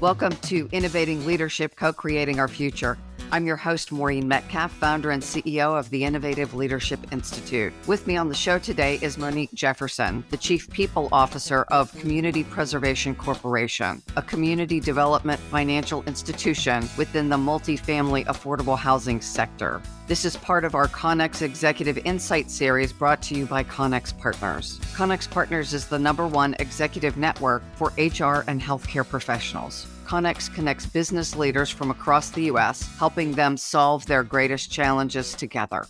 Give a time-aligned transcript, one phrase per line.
[0.00, 2.96] Welcome to Innovating Leadership Co Creating Our Future.
[3.30, 7.74] I'm your host, Maureen Metcalf, founder and CEO of the Innovative Leadership Institute.
[7.86, 12.42] With me on the show today is Monique Jefferson, the Chief People Officer of Community
[12.42, 19.82] Preservation Corporation, a community development financial institution within the multifamily affordable housing sector.
[20.06, 24.78] This is part of our Connex Executive Insight series brought to you by Connex Partners.
[24.94, 29.86] Connex Partners is the number one executive network for HR and healthcare professionals.
[30.08, 35.86] Connex connects business leaders from across the U.S., helping them solve their greatest challenges together.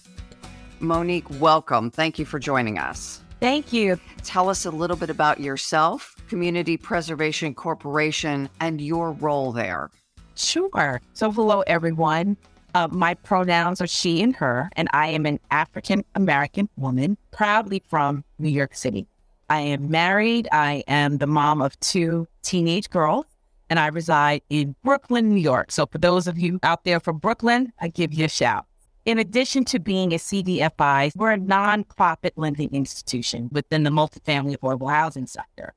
[0.80, 1.88] Monique, welcome.
[1.88, 3.22] Thank you for joining us.
[3.38, 3.96] Thank you.
[4.24, 9.88] Tell us a little bit about yourself, Community Preservation Corporation, and your role there.
[10.34, 11.00] Sure.
[11.12, 12.36] So, hello, everyone.
[12.74, 17.84] Uh, my pronouns are she and her, and I am an African American woman, proudly
[17.86, 19.06] from New York City.
[19.48, 20.48] I am married.
[20.50, 23.24] I am the mom of two teenage girls
[23.70, 25.70] and I reside in Brooklyn, New York.
[25.70, 28.66] So for those of you out there from Brooklyn, I give you a shout.
[29.04, 34.90] In addition to being a CDFI, we're a nonprofit lending institution within the multifamily affordable
[34.90, 35.74] housing sector.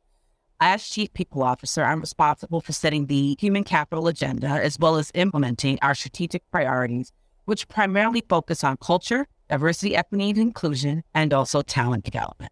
[0.59, 5.11] As Chief People Officer, I'm responsible for setting the human capital agenda as well as
[5.15, 7.11] implementing our strategic priorities,
[7.45, 12.51] which primarily focus on culture, diversity, equity, and inclusion, and also talent development.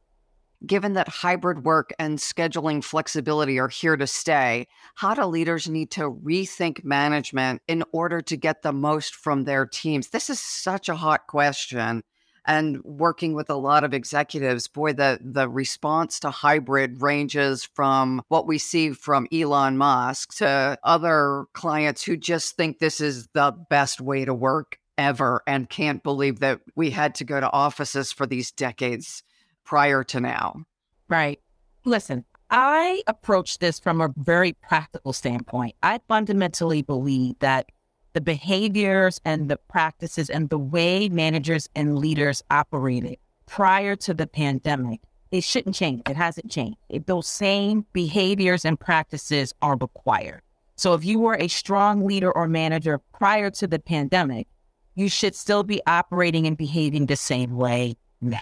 [0.66, 5.90] Given that hybrid work and scheduling flexibility are here to stay, how do leaders need
[5.92, 10.10] to rethink management in order to get the most from their teams?
[10.10, 12.04] This is such a hot question.
[12.46, 18.22] And working with a lot of executives, boy, the, the response to hybrid ranges from
[18.28, 23.54] what we see from Elon Musk to other clients who just think this is the
[23.70, 28.12] best way to work ever and can't believe that we had to go to offices
[28.12, 29.24] for these decades
[29.70, 30.64] prior to now.
[31.10, 31.40] Right.
[31.86, 35.76] Listen, I approach this from a very practical standpoint.
[35.84, 37.68] I fundamentally believe that
[38.14, 44.26] the behaviors and the practices and the way managers and leaders operated prior to the
[44.26, 46.02] pandemic, it shouldn't change.
[46.10, 46.80] It hasn't changed.
[46.90, 50.42] If those same behaviors and practices are required.
[50.78, 54.48] So if you were a strong leader or manager prior to the pandemic,
[54.96, 58.40] you should still be operating and behaving the same way now.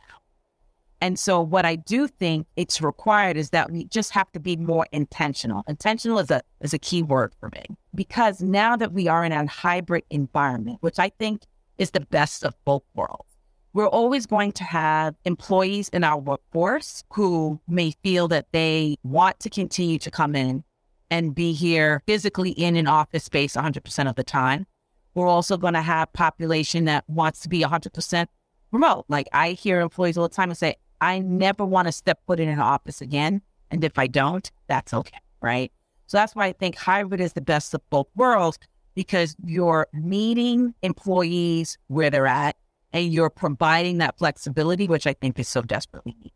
[1.00, 4.56] And so what I do think it's required is that we just have to be
[4.56, 5.64] more intentional.
[5.68, 7.66] Intentional is a is a key word for me.
[7.94, 11.44] Because now that we are in a hybrid environment, which I think
[11.78, 13.38] is the best of both worlds,
[13.74, 19.40] we're always going to have employees in our workforce who may feel that they want
[19.42, 20.64] to continue to come in
[21.12, 24.66] and be here physically in an office space 100% of the time.
[25.14, 28.28] We're also going to have population that wants to be 100%
[28.72, 29.06] remote.
[29.08, 32.40] Like I hear employees all the time and say, I never want to step foot
[32.40, 33.42] in an office again.
[33.70, 35.20] And if I don't, that's okay.
[35.42, 35.72] Right.
[36.08, 38.58] So that's why I think hybrid is the best of both worlds
[38.96, 42.56] because you're meeting employees where they're at
[42.94, 46.32] and you're providing that flexibility, which I think is so desperately needed.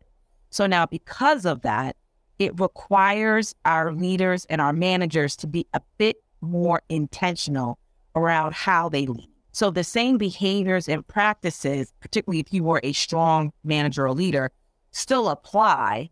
[0.50, 1.96] So now, because of that,
[2.38, 7.78] it requires our leaders and our managers to be a bit more intentional
[8.14, 9.31] around how they lead.
[9.52, 14.50] So the same behaviors and practices, particularly if you were a strong manager or leader,
[14.90, 16.10] still apply,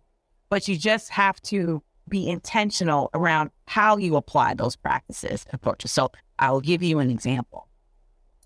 [0.50, 5.92] but you just have to be intentional around how you apply those practices and approaches.
[5.92, 7.68] So I will give you an example.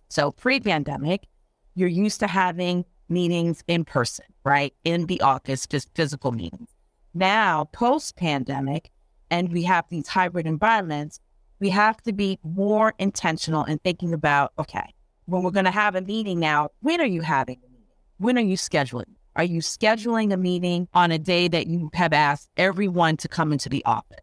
[0.08, 1.26] So pre-pandemic,
[1.74, 4.74] you're used to having meetings in person, right?
[4.84, 6.68] In the office, just physical meetings.
[7.14, 8.90] Now, post-pandemic,
[9.30, 11.20] and we have these hybrid environments,
[11.60, 14.94] we have to be more intentional in thinking about okay,
[15.26, 17.86] when we're going to have a meeting now, when are you having a meeting?
[18.18, 19.14] When are you scheduling?
[19.36, 23.52] Are you scheduling a meeting on a day that you have asked everyone to come
[23.52, 24.20] into the office?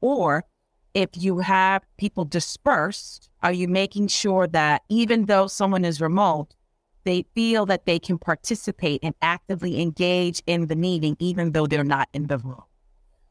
[0.00, 0.44] Or
[0.92, 6.54] if you have people dispersed, are you making sure that even though someone is remote,
[7.04, 11.84] they feel that they can participate and actively engage in the meeting, even though they're
[11.84, 12.64] not in the room?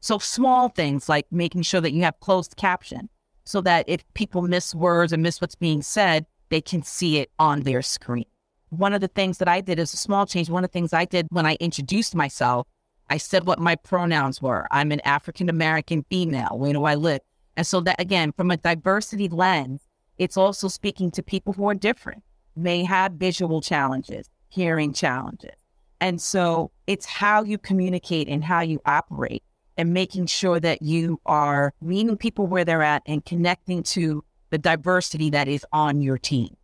[0.00, 3.10] So small things like making sure that you have closed caption,
[3.50, 7.32] so that if people miss words or miss what's being said, they can see it
[7.40, 8.24] on their screen.
[8.68, 10.48] One of the things that I did is a small change.
[10.48, 12.68] One of the things I did when I introduced myself,
[13.08, 14.68] I said what my pronouns were.
[14.70, 16.56] I'm an African American female.
[16.58, 17.22] Where do I live?
[17.56, 19.80] And so that again, from a diversity lens,
[20.16, 22.22] it's also speaking to people who are different,
[22.54, 25.56] may have visual challenges, hearing challenges.
[26.00, 29.42] And so it's how you communicate and how you operate
[29.80, 34.58] and making sure that you are meeting people where they're at and connecting to the
[34.58, 36.54] diversity that is on your team.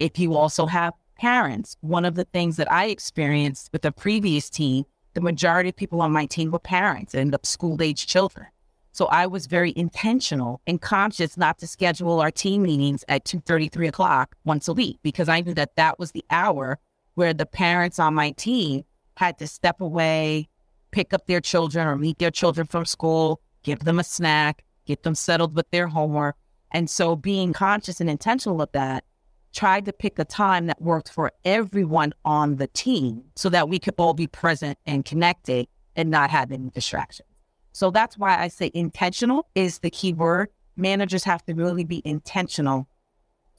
[0.00, 4.50] If you also have parents, one of the things that I experienced with the previous
[4.50, 8.48] team, the majority of people on my team were parents and school age children.
[8.90, 13.40] So I was very intentional and conscious not to schedule our team meetings at 2
[13.40, 16.80] 3 o'clock once a week because I knew that that was the hour
[17.14, 18.82] where the parents on my team
[19.16, 20.48] had to step away,
[20.94, 25.02] pick up their children or meet their children from school, give them a snack, get
[25.02, 26.36] them settled with their homework.
[26.70, 29.04] And so being conscious and intentional of that,
[29.52, 33.78] tried to pick a time that worked for everyone on the team so that we
[33.78, 37.28] could all be present and connected and not have any distractions.
[37.72, 40.48] So that's why I say intentional is the key word.
[40.76, 42.88] Managers have to really be intentional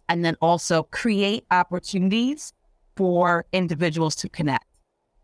[0.07, 2.53] and then also create opportunities
[2.95, 4.65] for individuals to connect,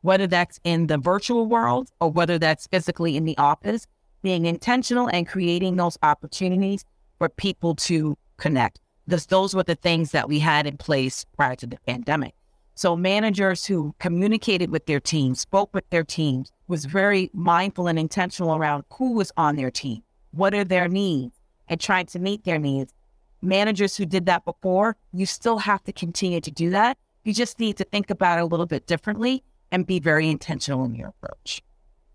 [0.01, 3.88] whether that's in the virtual world or whether that's physically in the office,
[4.21, 6.86] being intentional and creating those opportunities
[7.18, 8.80] for people to connect.
[9.06, 12.33] Because those were the things that we had in place prior to the pandemic.
[12.75, 18.00] So managers who communicated with their teams, spoke with their teams, was very mindful and
[18.00, 20.01] intentional around who was on their team,
[20.31, 21.38] what are their needs,
[21.68, 22.94] and trying to meet their needs.
[23.42, 26.97] Managers who did that before, you still have to continue to do that.
[27.24, 30.83] You just need to think about it a little bit differently and be very intentional
[30.85, 31.62] in your approach.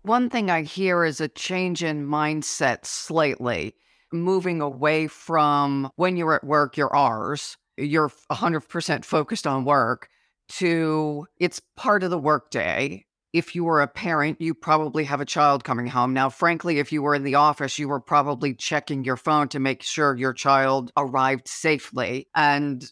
[0.03, 3.75] One thing I hear is a change in mindset slightly,
[4.11, 10.07] moving away from when you're at work, you're ours, you're 100% focused on work,
[10.49, 15.25] to it's part of the workday if you were a parent, you probably have a
[15.25, 16.13] child coming home.
[16.13, 19.59] Now, frankly, if you were in the office, you were probably checking your phone to
[19.59, 22.83] make sure your child arrived safely and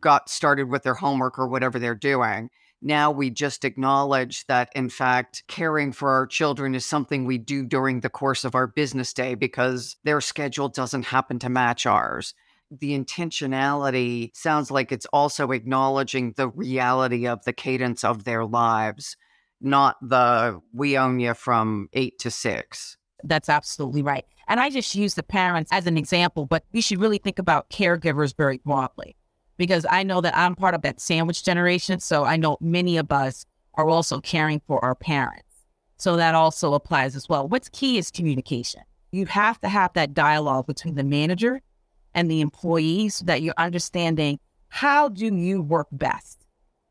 [0.00, 2.50] got started with their homework or whatever they're doing.
[2.84, 7.64] Now we just acknowledge that, in fact, caring for our children is something we do
[7.64, 12.34] during the course of our business day because their schedule doesn't happen to match ours
[12.80, 19.16] the intentionality sounds like it's also acknowledging the reality of the cadence of their lives
[19.64, 22.96] not the we own you from eight to six.
[23.24, 24.24] That's absolutely right.
[24.46, 27.70] And I just use the parents as an example, but we should really think about
[27.70, 29.16] caregivers very broadly
[29.56, 32.00] because I know that I'm part of that sandwich generation.
[32.00, 35.42] So I know many of us are also caring for our parents.
[35.96, 37.48] So that also applies as well.
[37.48, 38.82] What's key is communication.
[39.12, 41.62] You have to have that dialogue between the manager
[42.14, 46.46] and the employees so that you're understanding how do you work best?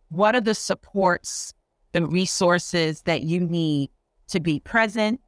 [0.09, 1.53] What are the supports
[1.93, 3.89] the resources that you need
[4.27, 5.21] to be present,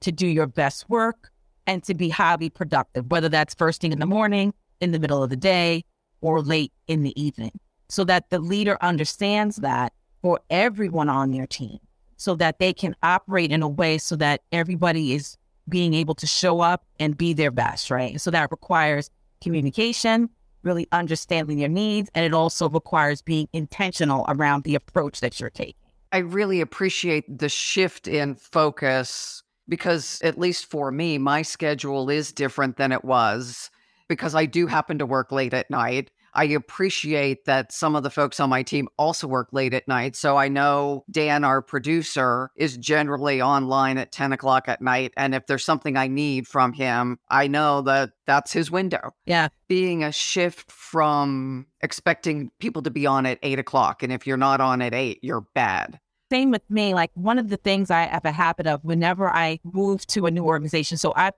[0.00, 1.30] to do your best work,
[1.66, 5.22] and to be highly productive, whether that's first thing in the morning, in the middle
[5.22, 5.84] of the day,
[6.22, 7.52] or late in the evening,
[7.90, 9.92] so that the leader understands that
[10.22, 11.78] for everyone on their team,
[12.16, 15.36] so that they can operate in a way so that everybody is
[15.68, 18.20] being able to show up and be their best, right?
[18.20, 19.10] So that requires
[19.42, 20.30] communication,
[20.62, 25.50] really understanding their needs, and it also requires being intentional around the approach that you're
[25.50, 25.74] taking.
[26.12, 32.32] I really appreciate the shift in focus because, at least for me, my schedule is
[32.32, 33.70] different than it was
[34.12, 36.10] because I do happen to work late at night.
[36.34, 40.16] I appreciate that some of the folks on my team also work late at night.
[40.16, 45.12] So I know Dan, our producer, is generally online at 10 o'clock at night.
[45.16, 49.14] And if there's something I need from him, I know that that's his window.
[49.26, 49.48] Yeah.
[49.68, 54.02] Being a shift from expecting people to be on at eight o'clock.
[54.02, 55.98] And if you're not on at eight, you're bad
[56.30, 56.94] same with me.
[56.94, 60.30] Like one of the things I have a habit of whenever I move to a
[60.30, 60.96] new organization.
[60.96, 61.34] So I've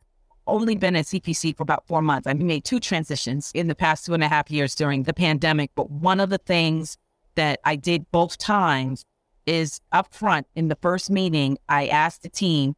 [0.47, 2.27] only been at CPC for about four months.
[2.27, 5.71] I've made two transitions in the past two and a half years during the pandemic.
[5.75, 6.97] But one of the things
[7.35, 9.05] that I did both times
[9.47, 12.75] is up front in the first meeting, I asked the team,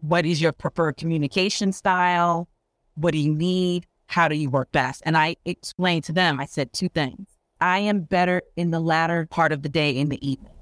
[0.00, 2.48] what is your preferred communication style?
[2.94, 3.86] What do you need?
[4.06, 5.02] How do you work best?
[5.04, 7.28] And I explained to them, I said two things.
[7.60, 10.52] I am better in the latter part of the day in the evenings.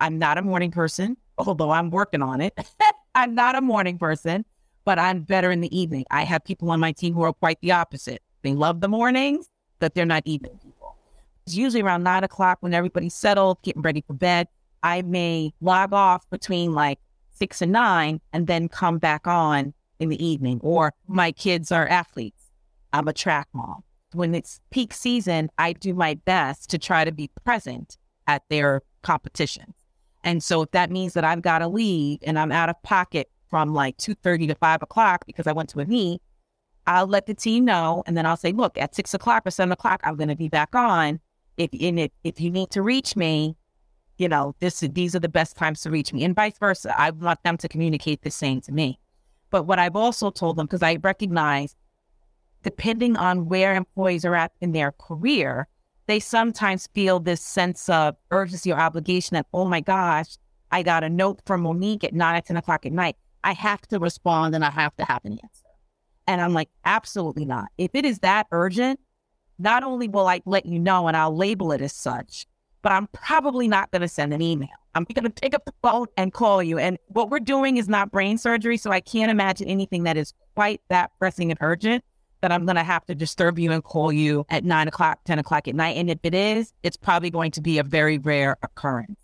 [0.00, 2.58] I'm not a morning person, although I'm working on it.
[3.14, 4.44] I'm not a morning person
[4.84, 6.04] but I'm better in the evening.
[6.10, 8.22] I have people on my team who are quite the opposite.
[8.42, 9.48] They love the mornings,
[9.78, 10.96] but they're not evening people.
[11.46, 14.48] It's usually around nine o'clock when everybody's settled, getting ready for bed.
[14.82, 16.98] I may log off between like
[17.30, 20.60] six and nine and then come back on in the evening.
[20.62, 22.50] Or my kids are athletes.
[22.92, 23.82] I'm a track mom.
[24.12, 27.96] When it's peak season, I do my best to try to be present
[28.26, 29.74] at their competition.
[30.22, 33.30] And so if that means that I've got to leave and I'm out of pocket
[33.52, 36.22] from like 2.30 to 5 o'clock because I went to a meet,
[36.86, 38.02] I'll let the team know.
[38.06, 40.48] And then I'll say, look, at 6 o'clock or 7 o'clock, I'm going to be
[40.48, 41.20] back on.
[41.58, 43.54] If, if, if you need to reach me,
[44.16, 46.98] you know, this these are the best times to reach me and vice versa.
[46.98, 48.98] I want them to communicate the same to me.
[49.50, 51.76] But what I've also told them, because I recognize
[52.62, 55.68] depending on where employees are at in their career,
[56.06, 60.38] they sometimes feel this sense of urgency or obligation that, oh my gosh,
[60.70, 63.16] I got a note from Monique at nine or 10 o'clock at night.
[63.44, 65.66] I have to respond and I have to have an answer.
[66.26, 67.66] And I'm like, absolutely not.
[67.78, 69.00] If it is that urgent,
[69.58, 72.46] not only will I let you know and I'll label it as such,
[72.82, 74.68] but I'm probably not going to send an email.
[74.94, 76.78] I'm going to pick up the phone and call you.
[76.78, 78.76] And what we're doing is not brain surgery.
[78.76, 82.04] So I can't imagine anything that is quite that pressing and urgent
[82.42, 85.38] that I'm going to have to disturb you and call you at nine o'clock, 10
[85.38, 85.96] o'clock at night.
[85.96, 89.21] And if it is, it's probably going to be a very rare occurrence.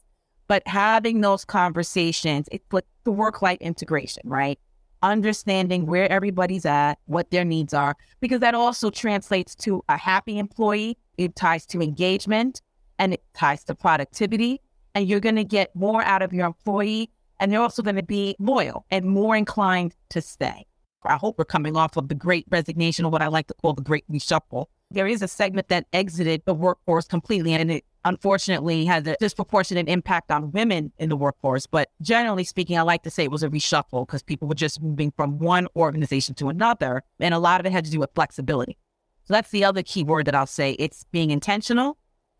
[0.48, 4.58] But having those conversations, it's like the work life integration, right?
[5.02, 10.38] Understanding where everybody's at, what their needs are, because that also translates to a happy
[10.38, 10.96] employee.
[11.18, 12.62] It ties to engagement
[12.98, 14.60] and it ties to productivity.
[14.94, 17.10] And you're going to get more out of your employee.
[17.38, 20.66] And they're also going to be loyal and more inclined to stay.
[21.04, 23.74] I hope we're coming off of the great resignation or what I like to call
[23.74, 24.66] the great reshuffle.
[24.90, 29.88] There is a segment that exited the workforce completely and it unfortunately has a disproportionate
[29.88, 31.66] impact on women in the workforce.
[31.66, 34.82] But generally speaking, I like to say it was a reshuffle because people were just
[34.82, 37.02] moving from one organization to another.
[37.20, 38.78] And a lot of it had to do with flexibility.
[39.24, 40.72] So that's the other key word that I'll say.
[40.78, 41.98] It's being intentional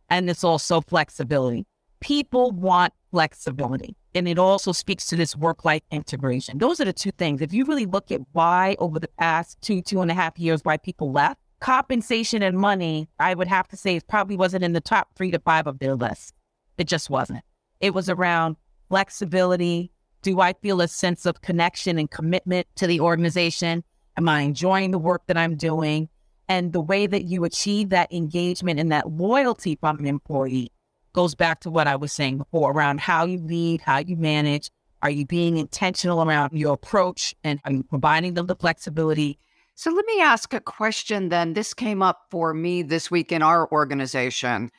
[0.09, 1.67] and it's also flexibility.
[2.01, 3.97] People want flexibility.
[4.15, 6.59] And it also speaks to this work life integration.
[6.59, 7.43] Those are the two things.
[7.43, 10.61] If you really look at why over the past two, two and a half years,
[10.65, 14.73] why people left, compensation and money, I would have to say, it probably wasn't in
[14.73, 16.35] the top three to five of their list.
[16.77, 17.43] It just wasn't.
[17.81, 18.57] It was around
[18.89, 19.91] flexibility.
[20.23, 23.85] Do I feel a sense of connection and commitment to the organization?
[24.17, 26.09] Am I enjoying the work that I'm doing?
[26.49, 30.73] And the way that you achieve that engagement and that loyalty from an employee
[31.13, 34.71] goes back to what I was saying before around how you lead, how you manage.
[35.03, 39.39] Are you being intentional around your approach and are you providing them the flexibility?
[39.79, 41.53] So let me ask a question then.
[41.53, 44.73] This came up for me this week in our organization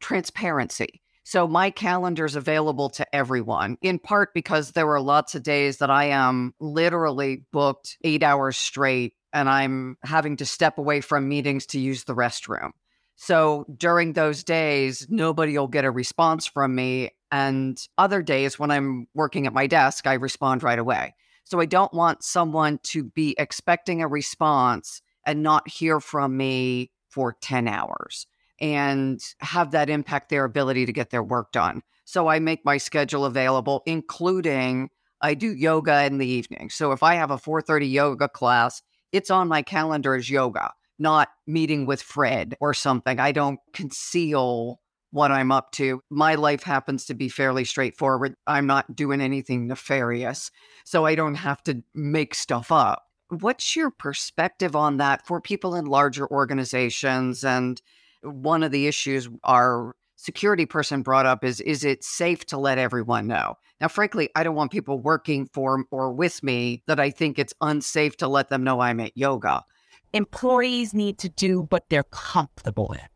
[0.00, 1.02] transparency.
[1.24, 5.76] So my calendar is available to everyone, in part because there were lots of days
[5.76, 11.28] that I am literally booked eight hours straight and I'm having to step away from
[11.28, 12.70] meetings to use the restroom.
[13.16, 17.10] So during those days, nobody will get a response from me.
[17.30, 21.14] And other days when I'm working at my desk, I respond right away.
[21.46, 26.90] So I don't want someone to be expecting a response and not hear from me
[27.08, 28.26] for 10 hours
[28.60, 31.82] and have that impact their ability to get their work done.
[32.04, 36.68] So I make my schedule available, including I do yoga in the evening.
[36.70, 41.28] So if I have a 4:30 yoga class, it's on my calendar as yoga, not
[41.46, 43.20] meeting with Fred or something.
[43.20, 44.80] I don't conceal
[45.16, 46.02] what I'm up to.
[46.10, 48.36] My life happens to be fairly straightforward.
[48.46, 50.50] I'm not doing anything nefarious,
[50.84, 53.06] so I don't have to make stuff up.
[53.30, 57.44] What's your perspective on that for people in larger organizations?
[57.44, 57.80] And
[58.20, 62.76] one of the issues our security person brought up is is it safe to let
[62.76, 63.54] everyone know?
[63.80, 67.54] Now, frankly, I don't want people working for or with me that I think it's
[67.62, 69.64] unsafe to let them know I'm at yoga.
[70.12, 73.15] Employees need to do what they're comfortable in.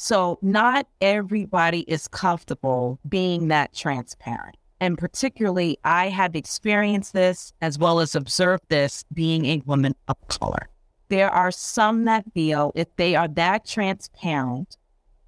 [0.00, 4.56] So, not everybody is comfortable being that transparent.
[4.80, 10.16] And particularly, I have experienced this as well as observed this being a woman of
[10.28, 10.68] color.
[11.08, 14.76] There are some that feel if they are that transparent,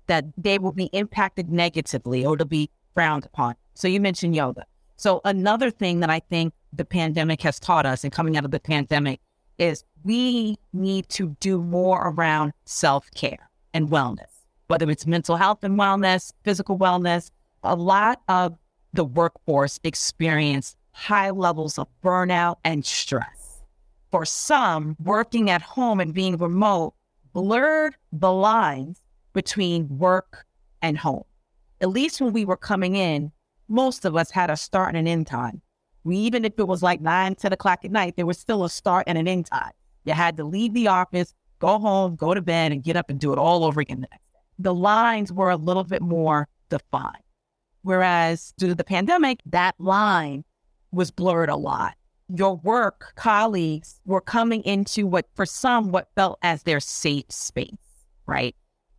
[0.07, 3.57] that they will be impacted negatively or to be frowned upon.
[3.75, 4.67] So you mentioned yoga.
[4.97, 8.53] So another thing that I think the pandemic has taught us and coming out of
[8.53, 9.21] the pandemic
[9.59, 14.30] is we need to do more around self care and wellness,
[14.71, 17.33] whether it's mental health and wellness, physical wellness.
[17.65, 18.57] A lot of
[18.93, 23.63] the workforce experience high levels of burnout and stress.
[24.13, 26.95] For some, working at home and being remote
[27.33, 29.01] blurred the lines
[29.33, 30.47] between work
[30.83, 31.25] and home.
[31.81, 33.33] At least when we were coming in,
[33.69, 35.63] most of us had a start and an end time.
[36.05, 38.71] We, even if it was like nine, 10 o'clock at night, there was still a
[38.71, 39.73] start and an end time.
[40.05, 43.19] You had to leave the office, go home, go to bed, and get up and
[43.19, 44.30] do it all over again the next.
[44.61, 47.25] The lines were a little bit more defined.
[47.83, 50.45] Whereas due to the pandemic, that line
[50.93, 51.95] was blurred a lot.
[52.29, 57.73] Your work colleagues were coming into what, for some, what felt as their safe space,
[58.27, 58.55] right?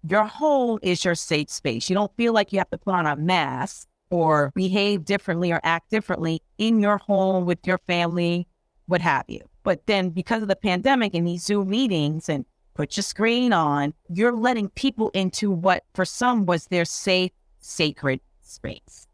[0.08, 1.89] Your home is your safe space.
[1.89, 5.62] You don't feel like you have to put on a mask or behave differently or
[5.63, 8.48] act differently in your home with your family,
[8.88, 9.41] what have you.
[9.63, 13.94] But then because of the pandemic and these Zoom meetings and put your screen on,
[14.10, 19.08] you're letting people into what for some was their safe, sacred space.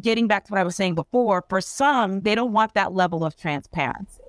[0.00, 3.24] Getting back to what I was saying before, for some, they don't want that level
[3.24, 4.22] of transparency.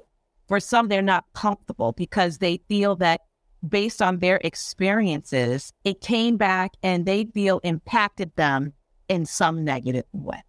[0.47, 3.21] For some, they're not comfortable because they feel that
[3.67, 8.73] based on their experiences, it came back and they feel impacted them
[9.07, 10.43] in some negative way.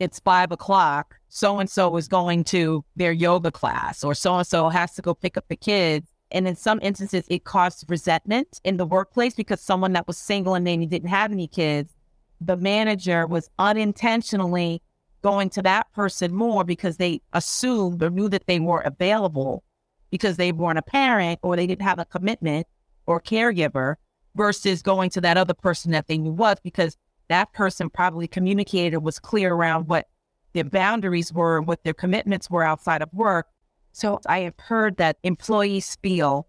[0.00, 1.16] It's five o'clock.
[1.28, 5.02] So and so is going to their yoga class, or so and so has to
[5.02, 9.34] go pick up the kids And in some instances, it caused resentment in the workplace
[9.34, 11.94] because someone that was single and maybe didn't have any kids,
[12.40, 14.82] the manager was unintentionally
[15.22, 19.64] going to that person more because they assumed or knew that they were available
[20.10, 22.66] because they weren't a parent or they didn't have a commitment
[23.06, 23.96] or caregiver
[24.36, 26.96] versus going to that other person that they knew was because
[27.28, 30.06] that person probably communicated was clear around what
[30.54, 33.48] their boundaries were, and what their commitments were outside of work.
[33.98, 36.46] So I have heard that employees feel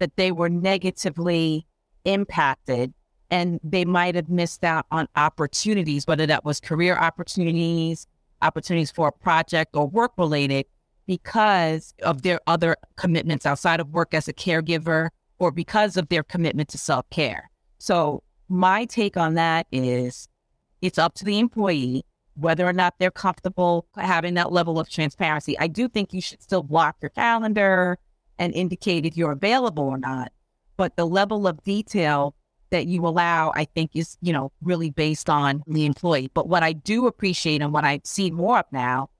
[0.00, 1.66] that they were negatively
[2.04, 2.92] impacted
[3.30, 8.06] and they might have missed out on opportunities, whether that was career opportunities,
[8.42, 10.66] opportunities for a project or work related
[11.06, 16.22] because of their other commitments outside of work as a caregiver or because of their
[16.22, 17.50] commitment to self care.
[17.78, 20.28] So, my take on that is
[20.82, 25.58] it's up to the employee whether or not they're comfortable having that level of transparency.
[25.58, 27.98] I do think you should still block your calendar
[28.38, 30.32] and indicate if you're available or not.
[30.76, 32.34] But the level of detail
[32.70, 36.30] that you allow, I think, is, you know, really based on the employee.
[36.34, 39.10] But what I do appreciate and what I see more of now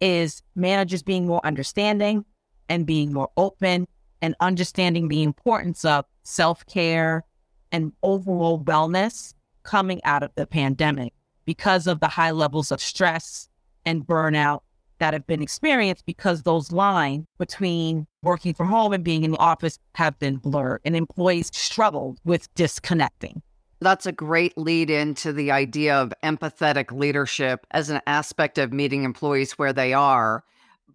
[0.00, 2.24] is managers being more understanding
[2.68, 3.86] and being more open
[4.20, 7.24] and understanding the importance of self care
[7.70, 11.12] and overall wellness coming out of the pandemic
[11.48, 13.48] because of the high levels of stress
[13.86, 14.60] and burnout
[14.98, 19.38] that have been experienced because those lines between working from home and being in the
[19.38, 23.40] office have been blurred and employees struggled with disconnecting.
[23.80, 29.04] That's a great lead into the idea of empathetic leadership as an aspect of meeting
[29.04, 30.44] employees where they are.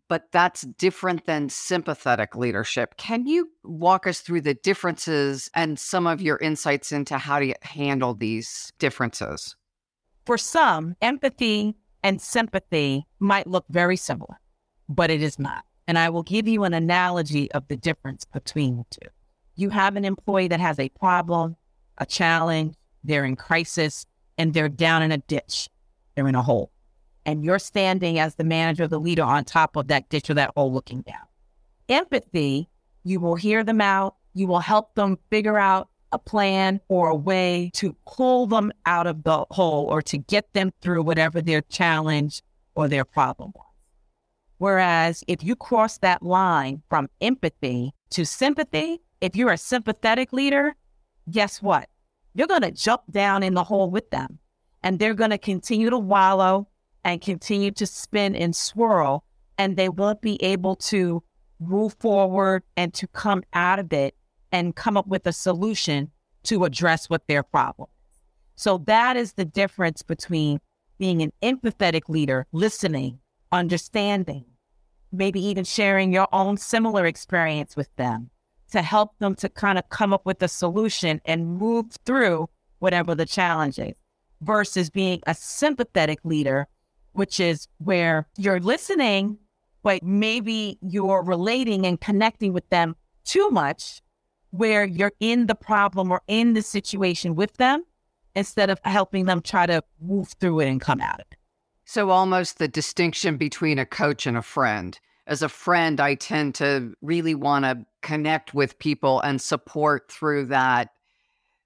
[0.08, 2.98] But that's different than sympathetic leadership.
[2.98, 7.56] Can you walk us through the differences and some of your insights into how to
[7.64, 9.56] handle these differences?
[10.26, 14.40] For some, empathy and sympathy might look very similar,
[14.88, 15.66] but it is not.
[15.88, 19.10] And I will give you an analogy of the difference between the two.
[19.56, 21.58] You have an employee that has a problem,
[21.98, 24.06] a challenge, they're in crisis,
[24.38, 25.70] and they're down in a ditch.
[26.16, 26.72] They're in a hole.
[27.26, 30.52] And you're standing as the manager, the leader on top of that ditch or that
[30.56, 31.26] hole looking down.
[31.90, 32.70] Empathy,
[33.04, 34.16] you will hear them out.
[34.34, 39.08] You will help them figure out a plan or a way to pull them out
[39.08, 42.42] of the hole or to get them through whatever their challenge
[42.76, 43.66] or their problem was.
[44.60, 50.76] Whereas if you cross that line from empathy to sympathy, if you're a sympathetic leader,
[51.30, 51.90] guess what?
[52.34, 54.40] You're going to jump down in the hole with them
[54.84, 56.68] and they're going to continue to wallow
[57.04, 59.26] and continue to spin and swirl
[59.58, 61.24] and they won't be able to
[61.60, 64.16] move forward and to come out of it
[64.54, 66.12] and come up with a solution
[66.44, 67.90] to address what their problem.
[68.56, 70.62] So that is the difference between
[71.00, 73.20] being an empathetic leader, listening,
[73.52, 74.46] understanding,
[75.12, 78.30] maybe even sharing your own similar experience with them
[78.72, 83.16] to help them to kind of come up with a solution and move through whatever
[83.16, 83.96] the challenge is
[84.42, 86.68] versus being a sympathetic leader,
[87.14, 89.38] which is where you're listening,
[89.82, 94.02] but maybe you're relating and connecting with them too much
[94.54, 97.84] where you're in the problem or in the situation with them
[98.36, 101.38] instead of helping them try to move through it and come out of it.
[101.86, 104.98] So, almost the distinction between a coach and a friend.
[105.26, 110.46] As a friend, I tend to really want to connect with people and support through
[110.48, 110.90] that.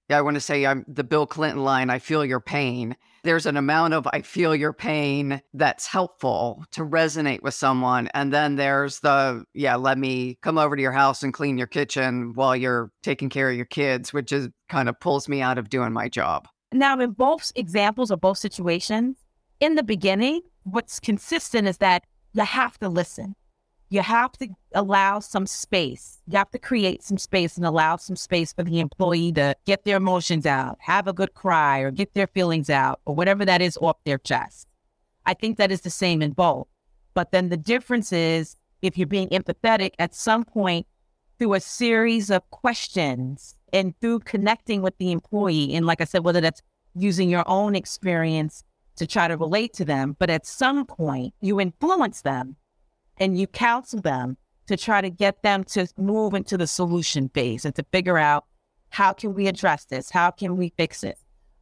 [0.09, 2.95] Yeah, I want to say I'm the Bill Clinton line I feel your pain
[3.27, 8.07] there's an amount of I feel your pain that's helpful to resonate with someone.
[8.13, 11.67] And then there's the, yeah, let me come over to your house and clean your
[11.67, 15.57] kitchen while you're taking care of your kids, which is kind of pulls me out
[15.57, 16.47] of doing my job.
[16.71, 19.17] Now, in both examples of both situations,
[19.59, 23.35] in the beginning, what's consistent is that you have to listen
[23.89, 26.21] you have to allow some space.
[26.27, 29.85] You have to create some space and allow some space for the employee to get
[29.85, 33.61] their emotions out, have a good cry, or get their feelings out, or whatever that
[33.61, 34.67] is off their chest.
[35.25, 36.67] I think that is the same in both.
[37.13, 40.85] But then the difference is if you're being empathetic at some point
[41.39, 46.23] through a series of questions and through connecting with the employee, and like I said,
[46.23, 46.61] whether that's
[46.93, 48.63] using your own experience
[48.97, 52.57] to try to relate to them, but at some point you influence them
[53.19, 57.65] and you counsel them to try to get them to move into the solution phase
[57.65, 58.45] and to figure out
[58.89, 60.11] how can we address this?
[60.11, 61.17] How can we fix it?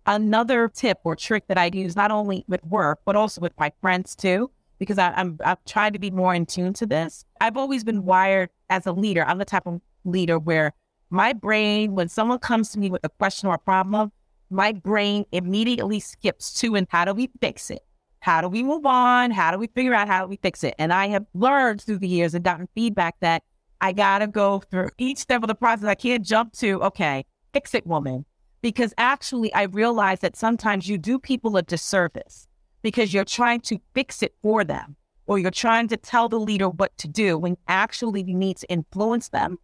[0.05, 3.71] Another tip or trick that I use not only with work, but also with my
[3.81, 7.25] friends too, because I, I'm I'm trying to be more in tune to this.
[7.41, 9.23] I've always been wired as a leader.
[9.25, 10.73] I'm the type of leader where
[11.09, 14.11] my brain, when someone comes to me with a question or a problem,
[14.49, 17.83] my brain immediately skips to and how do we fix it?
[18.25, 19.29] How do we move on?
[19.29, 20.73] How do we figure out how do we fix it?
[20.79, 23.43] And I have learned through the years and gotten feedback that
[23.81, 25.85] I got to go through each step of the process.
[25.85, 28.25] I can't jump to, okay, fix it, woman.
[28.63, 32.47] Because actually, I realize that sometimes you do people a disservice
[32.81, 34.95] because you're trying to fix it for them
[35.27, 38.71] or you're trying to tell the leader what to do when actually you need to
[38.71, 39.59] influence them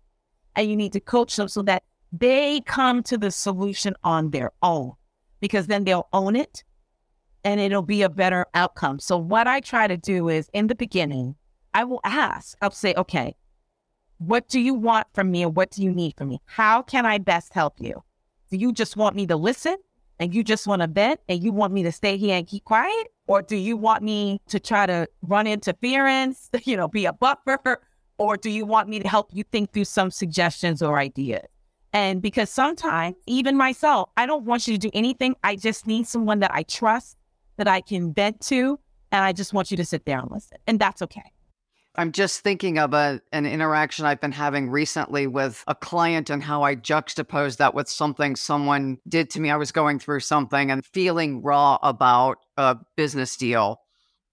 [0.56, 4.52] and you need to coach them so that they come to the solution on their
[4.62, 4.92] own
[5.40, 6.64] because then they'll own it
[7.44, 9.00] and it'll be a better outcome.
[9.00, 11.80] So, what I try to do is in the beginning, mm-hmm.
[11.80, 13.36] I will ask, I'll say, okay,
[14.18, 16.42] what do you want from me and what do you need from me?
[16.46, 18.04] How can I best help you?
[18.52, 19.78] Do you just want me to listen
[20.20, 22.64] and you just want to vent and you want me to stay here and keep
[22.66, 23.08] quiet?
[23.26, 27.82] Or do you want me to try to run interference, you know, be a buffer?
[28.18, 31.48] Or do you want me to help you think through some suggestions or ideas?
[31.94, 35.36] And because sometimes, even myself, I don't want you to do anything.
[35.44, 37.18] I just need someone that I trust,
[37.62, 38.80] that I can vent to,
[39.12, 40.58] and I just want you to sit there and listen.
[40.66, 41.32] And that's okay.
[41.96, 46.42] I'm just thinking of a, an interaction I've been having recently with a client and
[46.42, 49.52] how I juxtaposed that with something someone did to me.
[49.52, 53.82] I was going through something and feeling raw about a business deal.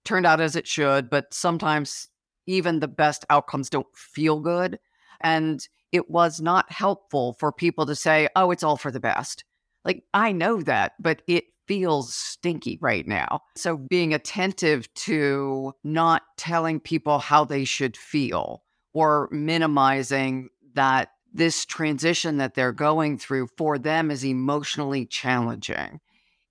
[0.05, 2.07] Turned out as it should, but sometimes
[2.47, 4.79] even the best outcomes don't feel good.
[5.21, 5.61] And
[5.91, 9.43] it was not helpful for people to say, oh, it's all for the best.
[9.85, 13.41] Like, I know that, but it feels stinky right now.
[13.55, 21.65] So being attentive to not telling people how they should feel or minimizing that this
[21.65, 25.99] transition that they're going through for them is emotionally challenging,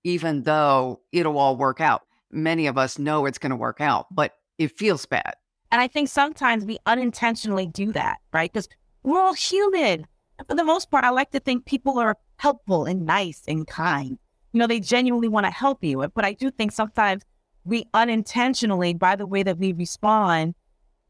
[0.05, 2.03] even though it'll all work out.
[2.31, 5.33] Many of us know it's going to work out, but it feels bad.
[5.69, 8.53] And I think sometimes we unintentionally do that, right?
[8.53, 8.69] Because
[9.03, 10.07] we're all human.
[10.47, 14.17] For the most part, I like to think people are helpful and nice and kind
[14.51, 16.07] you know, they genuinely want to help you.
[16.13, 17.23] But I do think sometimes
[17.65, 20.55] we unintentionally, by the way that we respond,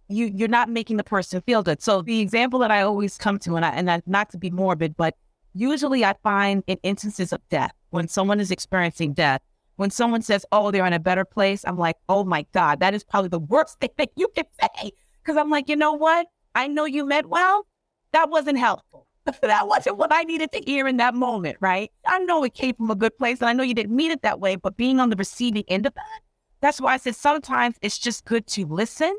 [0.08, 1.82] you you're not making the person feel good.
[1.82, 4.50] So the example that I always come to, and I, and I, not to be
[4.50, 5.16] morbid, but
[5.54, 9.42] usually I find in instances of death, when someone is experiencing death,
[9.76, 12.94] when someone says, "Oh, they're in a better place," I'm like, "Oh my God, that
[12.94, 16.28] is probably the worst thing that you can say." Because I'm like, you know what?
[16.56, 17.68] I know you meant well.
[18.14, 19.06] That wasn't helpful.
[19.42, 21.92] That wasn't what I needed to hear in that moment, right?
[22.06, 24.22] I know it came from a good place and I know you didn't mean it
[24.22, 26.22] that way, but being on the receiving end of that,
[26.62, 29.16] that's why I said sometimes it's just good to listen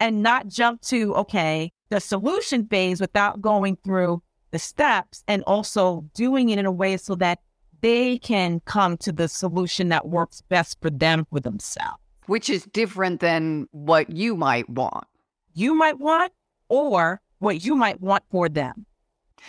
[0.00, 6.04] and not jump to, okay, the solution phase without going through the steps and also
[6.14, 7.40] doing it in a way so that
[7.80, 11.98] they can come to the solution that works best for them for themselves.
[12.26, 15.06] Which is different than what you might want.
[15.52, 16.32] You might want
[16.68, 18.86] or what you might want for them.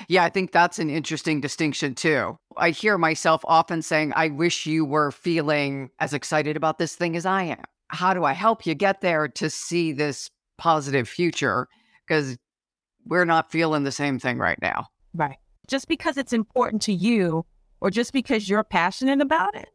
[0.08, 2.38] Yeah, I think that's an interesting distinction too.
[2.58, 7.16] I hear myself often saying, I wish you were feeling as excited about this thing
[7.16, 7.64] as I am.
[7.90, 11.68] How do I help you get there to see this positive future?
[12.08, 12.38] Because
[13.06, 14.88] we're not feeling the same thing right now.
[15.14, 15.38] Right.
[15.68, 17.46] Just because it's important to you
[17.80, 19.70] or just because you're passionate about it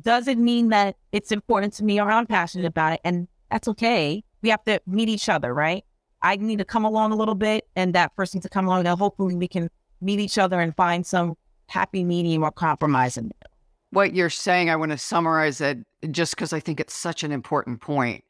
[0.00, 3.00] doesn't mean that it's important to me or I'm passionate about it.
[3.04, 4.22] And that's okay.
[4.42, 5.84] We have to meet each other, right?
[6.22, 8.86] I need to come along a little bit and that person to come along.
[8.86, 13.24] And hopefully we can meet each other and find some happy medium or compromise in
[13.24, 13.50] there.
[13.90, 15.78] What you're saying, I want to summarize it
[16.10, 18.24] just because I think it's such an important point.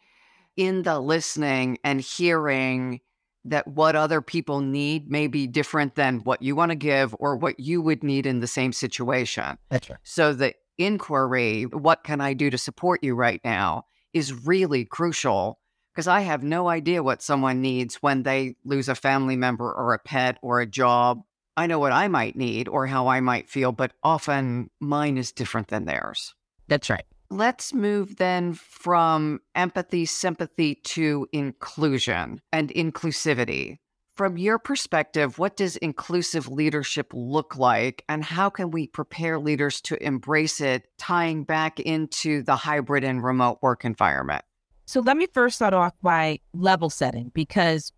[0.56, 3.00] In the listening and hearing
[3.44, 7.36] that what other people need may be different than what you want to give or
[7.36, 9.56] what you would need in the same situation.
[9.70, 9.98] That's right.
[10.02, 15.58] So the inquiry, what can I do to support you right now, is really crucial
[16.00, 19.92] because I have no idea what someone needs when they lose a family member or
[19.92, 21.20] a pet or a job.
[21.58, 25.30] I know what I might need or how I might feel, but often mine is
[25.30, 26.34] different than theirs.
[26.68, 27.04] That's right.
[27.28, 33.76] Let's move then from empathy, sympathy to inclusion and inclusivity.
[34.14, 39.82] From your perspective, what does inclusive leadership look like, and how can we prepare leaders
[39.82, 44.46] to embrace it, tying back into the hybrid and remote work environment?
[44.90, 47.92] So let me first start off by level setting because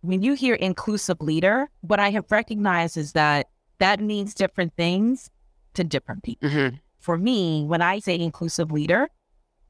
[0.00, 3.46] when you hear inclusive leader, what I have recognized is that
[3.78, 5.30] that means different things
[5.74, 6.48] to different people.
[6.48, 6.76] Mm-hmm.
[6.98, 9.08] For me, when I say inclusive leader,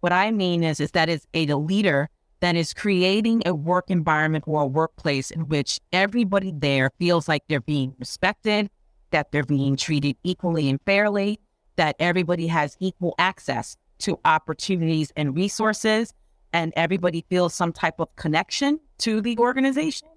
[0.00, 2.08] what I mean is, is that is a leader
[2.40, 7.42] that is creating a work environment or a workplace in which everybody there feels like
[7.50, 8.70] they're being respected,
[9.10, 11.38] that they're being treated equally and fairly,
[11.76, 16.14] that everybody has equal access to opportunities and resources,
[16.52, 20.08] and everybody feels some type of connection to the organization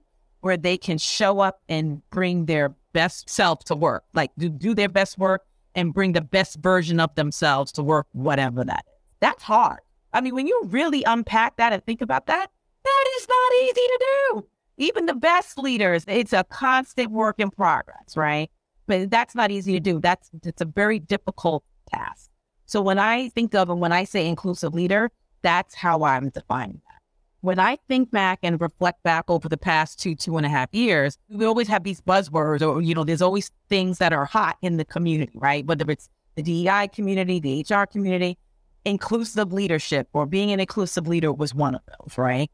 [0.42, 4.74] where they can show up and bring their best self to work, like do, do
[4.74, 8.94] their best work and bring the best version of themselves to work, whatever that is.
[9.20, 9.80] That's hard.
[10.14, 12.52] I mean, when you really unpack that and think about that,
[12.84, 14.48] that is not easy to do.
[14.78, 18.50] even the best leaders, it's a constant work in progress, right?
[18.88, 20.00] But that's not easy to do.
[20.00, 22.30] That's it's a very difficult task.
[22.66, 25.12] So when I think of and when I say inclusive leader,
[25.46, 27.02] that's how I'm defining that.
[27.42, 30.74] When I think back and reflect back over the past two, two and a half
[30.74, 34.58] years, we always have these buzzwords or, you know, there's always things that are hot
[34.64, 35.64] in the community, right?
[35.64, 38.40] Whether it's the DEI community, the HR community,
[38.86, 42.50] inclusive leadership or being an inclusive leader was one of those, right?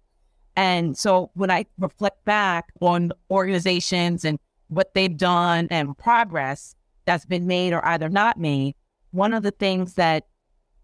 [0.57, 6.75] And so when I reflect back on organizations and what they've done and progress
[7.05, 8.75] that's been made or either not made,
[9.11, 10.25] one of the things that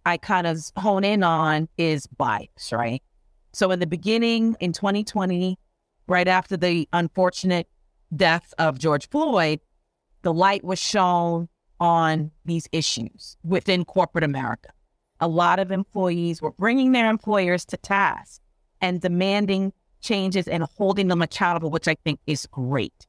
[0.07, 3.03] I kind of hone in on is bias, right?
[3.51, 5.59] So in the beginning in 2020,
[6.07, 7.67] right after the unfortunate
[8.15, 9.59] death of George Floyd,
[10.21, 11.49] the light was shown
[11.81, 14.69] on these issues within corporate America.
[15.19, 18.41] A lot of employees were bringing their employers to task
[18.79, 23.07] and demanding changes and holding them accountable, which I think is great.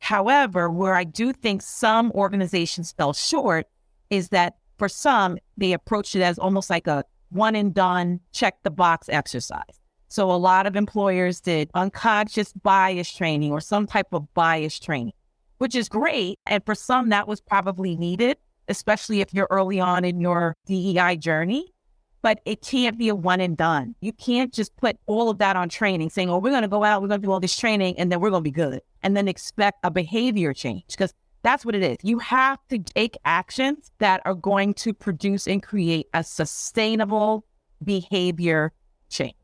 [0.00, 3.68] However, where I do think some organizations fell short
[4.10, 8.62] is that for some, they approached it as almost like a one and done, check
[8.62, 9.78] the box exercise.
[10.08, 15.12] So a lot of employers did unconscious bias training or some type of bias training,
[15.58, 16.38] which is great.
[16.46, 18.38] And for some, that was probably needed,
[18.68, 21.74] especially if you're early on in your DEI journey
[22.22, 23.94] but it can't be a one and done.
[24.00, 26.84] You can't just put all of that on training, saying, oh, we're going to go
[26.84, 28.80] out, we're going to do all this training, and then we're going to be good,
[29.02, 31.96] and then expect a behavior change because that's what it is.
[32.02, 37.44] You have to take actions that are going to produce and create a sustainable
[37.82, 38.72] behavior
[39.08, 39.34] change.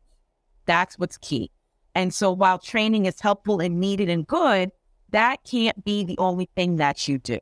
[0.66, 1.50] That's what's key.
[1.94, 4.70] And so while training is helpful and needed and good,
[5.11, 7.38] that can't be the only thing that you do.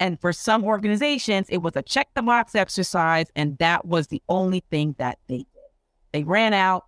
[0.00, 4.20] And for some organizations, it was a check the box exercise, and that was the
[4.28, 5.46] only thing that they did.
[6.12, 6.84] They ran out.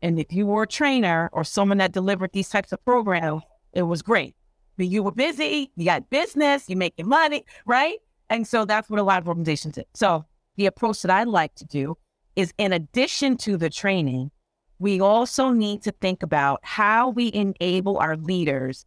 [0.00, 3.82] And if you were a trainer or someone that delivered these types of programs, it
[3.82, 4.34] was great.
[4.76, 7.98] You were busy, you got business, you're making money, right?
[8.30, 9.86] And so that's what a lot of organizations did.
[9.94, 10.24] So
[10.56, 11.96] the approach that I like to do
[12.36, 14.30] is in addition to the training,
[14.78, 18.84] we also need to think about how we enable our leaders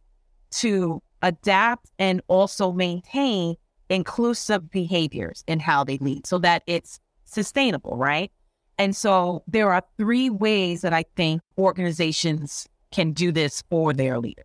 [0.50, 3.56] to adapt and also maintain
[3.88, 8.30] inclusive behaviors in how they lead so that it's sustainable, right?
[8.76, 14.18] And so there are three ways that I think organizations can do this for their
[14.18, 14.44] leaders.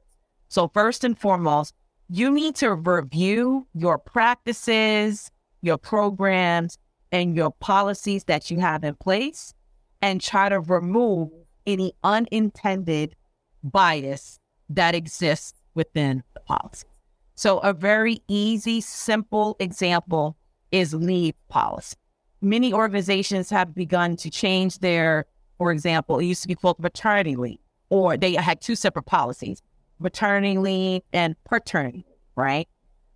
[0.54, 1.74] So, first and foremost,
[2.10, 5.32] you need to review your practices,
[5.64, 6.78] your programs,
[7.12, 9.56] and your policies that you have in place
[10.00, 11.32] and try to remove
[11.66, 13.16] any unintended
[13.64, 14.38] bias
[14.70, 16.86] that exists within the policy.
[17.34, 20.38] So, a very easy, simple example
[20.72, 21.96] is leave policy.
[22.44, 25.26] Many organizations have begun to change their,
[25.58, 27.58] for example, it used to be called maternity leave,
[27.90, 29.64] or they had two separate policies
[30.00, 32.68] maternity leave and paternity, right?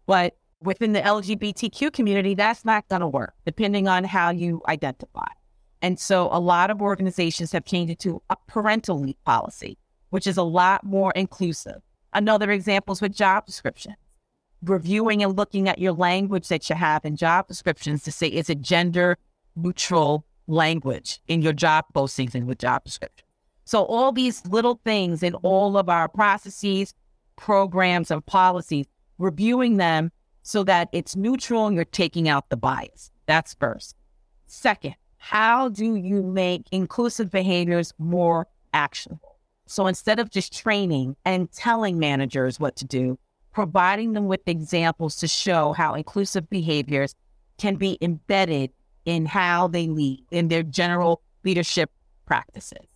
[0.05, 5.27] But within the LGBTQ community, that's not going to work, depending on how you identify.
[5.81, 9.77] And so a lot of organizations have changed it to a parental leave policy,
[10.09, 11.81] which is a lot more inclusive.
[12.13, 13.95] Another example is with job description
[14.63, 18.49] reviewing and looking at your language that you have in job descriptions to say, is
[18.49, 19.17] it gender
[19.55, 23.26] neutral language in your job postings and with job description?
[23.67, 25.45] So all these little things in mm-hmm.
[25.45, 26.93] all of our processes,
[27.35, 28.85] programs, and policies,
[29.17, 30.09] reviewing them
[30.41, 33.11] so that it's neutral and you're taking out the bias.
[33.25, 33.97] That's first.
[34.45, 39.37] Second, how do you make inclusive behaviors more actionable?
[39.65, 43.19] So instead of just training and telling managers what to do,
[43.51, 47.15] providing them with examples to show how inclusive behaviors
[47.57, 48.71] can be embedded
[49.03, 51.91] in how they lead, in their general leadership
[52.25, 52.87] practices.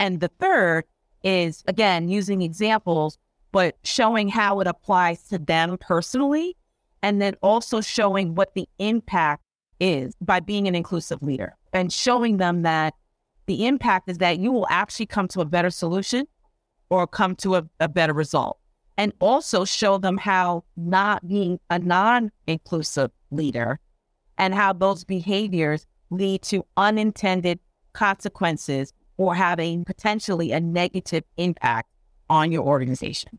[0.00, 0.84] And the third
[1.22, 3.18] is, again, using examples,
[3.52, 6.56] but showing how it applies to them personally,
[7.02, 9.44] and then also showing what the impact
[9.78, 12.94] is by being an inclusive leader and showing them that
[13.46, 16.26] the impact is that you will actually come to a better solution
[16.90, 18.58] or come to a, a better result.
[18.96, 23.80] And also show them how not being a non inclusive leader
[24.36, 27.60] and how those behaviors lead to unintended
[27.94, 31.90] consequences or having potentially a negative impact
[32.30, 33.38] on your organization.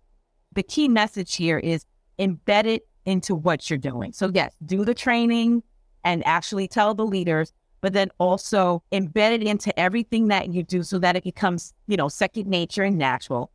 [0.54, 1.88] The key message here is
[2.20, 4.14] embed it into what you're doing.
[4.14, 5.64] So, yes, do the training
[6.04, 10.84] and actually tell the leaders, but then also embed it into everything that you do
[10.84, 13.52] so that it becomes, you know, second nature and natural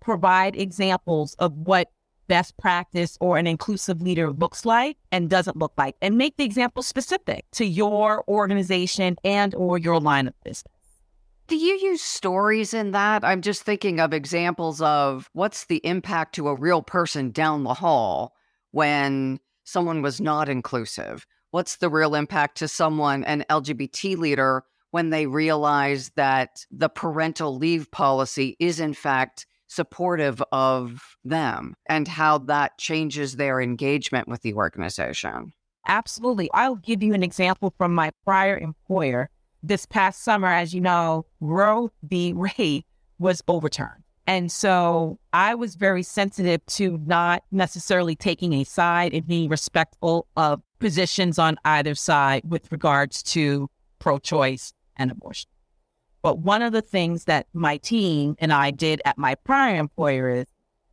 [0.00, 1.88] provide examples of what
[2.28, 6.44] best practice or an inclusive leader looks like and doesn't look like and make the
[6.44, 10.74] example specific to your organization and or your line of business
[11.50, 13.24] Do you use stories in that?
[13.24, 17.74] I'm just thinking of examples of what's the impact to a real person down the
[17.74, 18.36] hall
[18.70, 21.26] when someone was not inclusive?
[21.50, 27.58] What's the real impact to someone, an LGBT leader, when they realize that the parental
[27.58, 34.42] leave policy is, in fact, supportive of them and how that changes their engagement with
[34.42, 35.52] the organization?
[35.88, 36.48] Absolutely.
[36.54, 39.30] I'll give you an example from my prior employer
[39.62, 42.32] this past summer, as you know, Roe v.
[42.32, 42.84] Wade
[43.18, 44.02] was overturned.
[44.26, 50.26] And so I was very sensitive to not necessarily taking a side and being respectful
[50.36, 53.68] of positions on either side with regards to
[53.98, 55.50] pro choice and abortion.
[56.22, 60.28] But one of the things that my team and I did at my prior employer
[60.28, 60.46] is,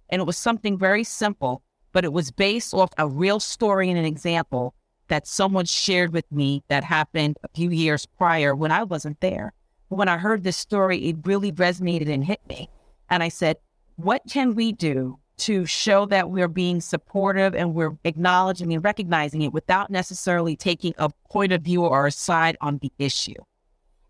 [0.09, 3.99] and it was something very simple, but it was based off a real story and
[3.99, 4.73] an example
[5.07, 9.53] that someone shared with me that happened a few years prior when I wasn't there.
[9.89, 12.69] When I heard this story, it really resonated and hit me.
[13.09, 13.57] And I said,
[13.95, 19.43] what can we do to show that we're being supportive and we're acknowledging and recognizing
[19.43, 23.35] it without necessarily taking a point of view or a side on the issue?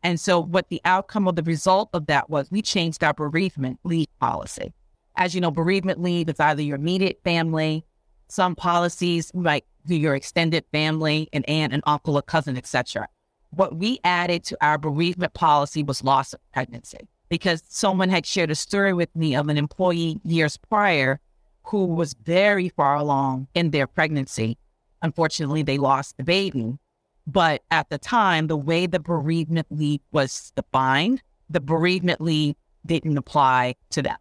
[0.04, 3.80] And so, what the outcome of the result of that was, we changed our bereavement
[3.84, 4.74] leave policy.
[5.16, 7.84] As you know, bereavement leave is either your immediate family,
[8.28, 13.08] some policies like your extended family, an aunt, an uncle, a cousin, etc.
[13.52, 18.52] What we added to our bereavement policy was loss of pregnancy because someone had shared
[18.52, 21.20] a story with me of an employee years prior
[21.64, 24.58] who was very far along in their pregnancy.
[25.02, 26.78] Unfortunately, they lost the baby.
[27.26, 33.18] But at the time, the way the bereavement leave was defined, the bereavement leave didn't
[33.18, 34.18] apply to them.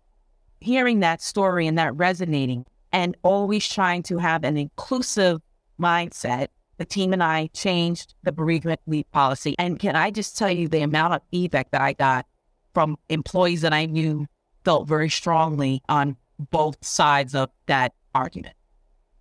[0.60, 2.66] Hearing that story and that resonating,
[2.96, 5.42] and always trying to have an inclusive
[5.78, 9.54] mindset, the team and I changed the bereavement leave policy.
[9.58, 12.24] And can I just tell you the amount of feedback that I got
[12.72, 14.26] from employees that I knew
[14.64, 16.16] felt very strongly on
[16.50, 18.54] both sides of that argument.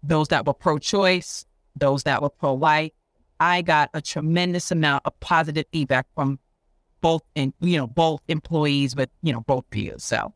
[0.01, 2.93] Those that were pro choice, those that were pro life.
[3.41, 6.39] I got a tremendous amount of positive feedback from
[7.01, 10.01] both and you know both employees with you know both views.
[10.01, 10.33] So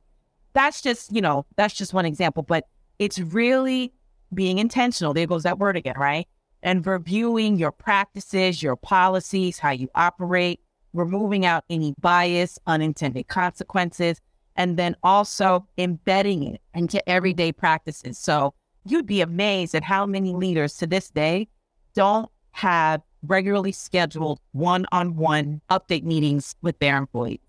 [0.52, 2.66] that's just you know that's just one example, but
[3.00, 3.94] it's really
[4.34, 5.14] being intentional.
[5.14, 6.28] There goes that word again, right?
[6.62, 10.60] And reviewing your practices, your policies, how you operate,
[10.94, 14.20] removing out any bias, unintended consequences,
[14.56, 18.18] and then also embedding it into everyday practices.
[18.18, 18.54] So
[18.86, 21.48] you'd be amazed at how many leaders to this day
[21.96, 27.40] don't have regularly scheduled one on one update meetings with their employees.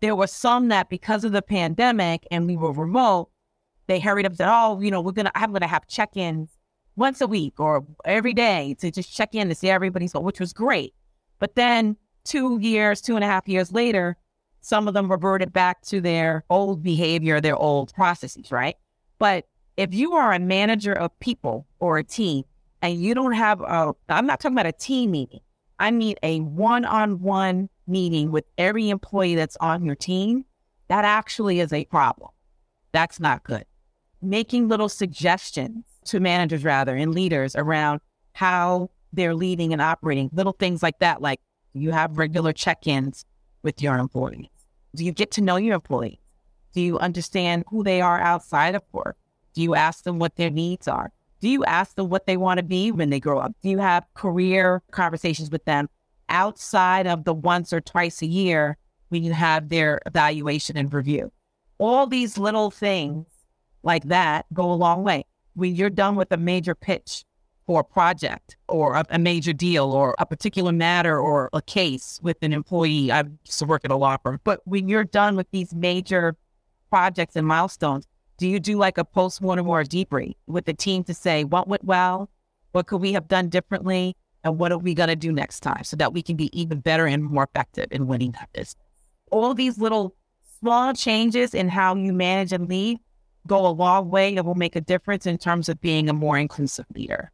[0.00, 3.30] There were some that, because of the pandemic and we were remote,
[3.86, 6.56] they hurried up and said, "Oh, you know, we're gonna I'm gonna have check-ins
[6.96, 10.40] once a week or every day to just check in to see everybody's going," which
[10.40, 10.94] was great."
[11.38, 14.16] But then two years, two and a half years later,
[14.60, 18.76] some of them reverted back to their old behavior, their old processes, right?
[19.18, 22.44] But if you are a manager of people or a team
[22.80, 25.40] and you don't have a, I'm not talking about a team meeting.
[25.78, 30.44] I mean a one-on-one meeting with every employee that's on your team.
[30.88, 32.30] That actually is a problem.
[32.92, 33.66] That's not good
[34.24, 38.00] making little suggestions to managers rather and leaders around
[38.32, 41.40] how they're leading and operating, little things like that, like
[41.72, 43.24] you have regular check-ins
[43.62, 44.48] with your employees.
[44.94, 46.18] Do you get to know your employees?
[46.72, 49.16] Do you understand who they are outside of work?
[49.54, 51.12] Do you ask them what their needs are?
[51.40, 53.52] Do you ask them what they want to be when they grow up?
[53.62, 55.88] Do you have career conversations with them
[56.28, 58.76] outside of the once or twice a year
[59.08, 61.30] when you have their evaluation and review?
[61.78, 63.26] All these little things
[63.84, 65.24] like that go a long way.
[65.54, 67.24] When you're done with a major pitch
[67.66, 72.18] for a project or a, a, major deal or a particular matter or a case
[72.22, 75.36] with an employee, I used to work at a law firm, but when you're done
[75.36, 76.36] with these major
[76.90, 81.04] projects and milestones, do you do like a post-mortem or a debrief with the team
[81.04, 82.28] to say what went well,
[82.72, 85.84] what could we have done differently, and what are we going to do next time
[85.84, 88.76] so that we can be even better and more effective in winning that business?
[89.30, 90.14] All these little
[90.60, 92.98] small changes in how you manage and lead
[93.46, 96.38] go a long way and will make a difference in terms of being a more
[96.38, 97.30] inclusive leader.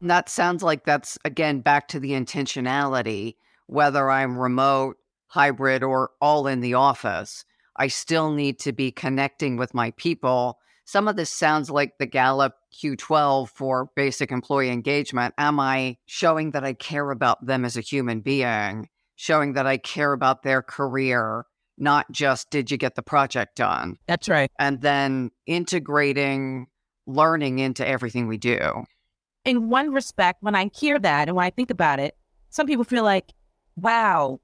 [0.00, 3.36] That sounds like that's, again, back to the intentionality.
[3.66, 4.98] Whether I'm remote,
[5.28, 7.44] hybrid, or all in the office,
[7.76, 10.58] I still need to be connecting with my people.
[10.84, 15.34] Some of this sounds like the Gallup Q12 for basic employee engagement.
[15.38, 19.78] Am I showing that I care about them as a human being, showing that I
[19.78, 21.46] care about their career,
[21.78, 23.96] not just did you get the project done?
[24.06, 24.50] That's right.
[24.58, 26.66] And then integrating
[27.06, 28.84] learning into everything we do.
[29.44, 32.16] In one respect, when I hear that and when I think about it,
[32.50, 33.32] some people feel like,
[33.76, 34.40] wow,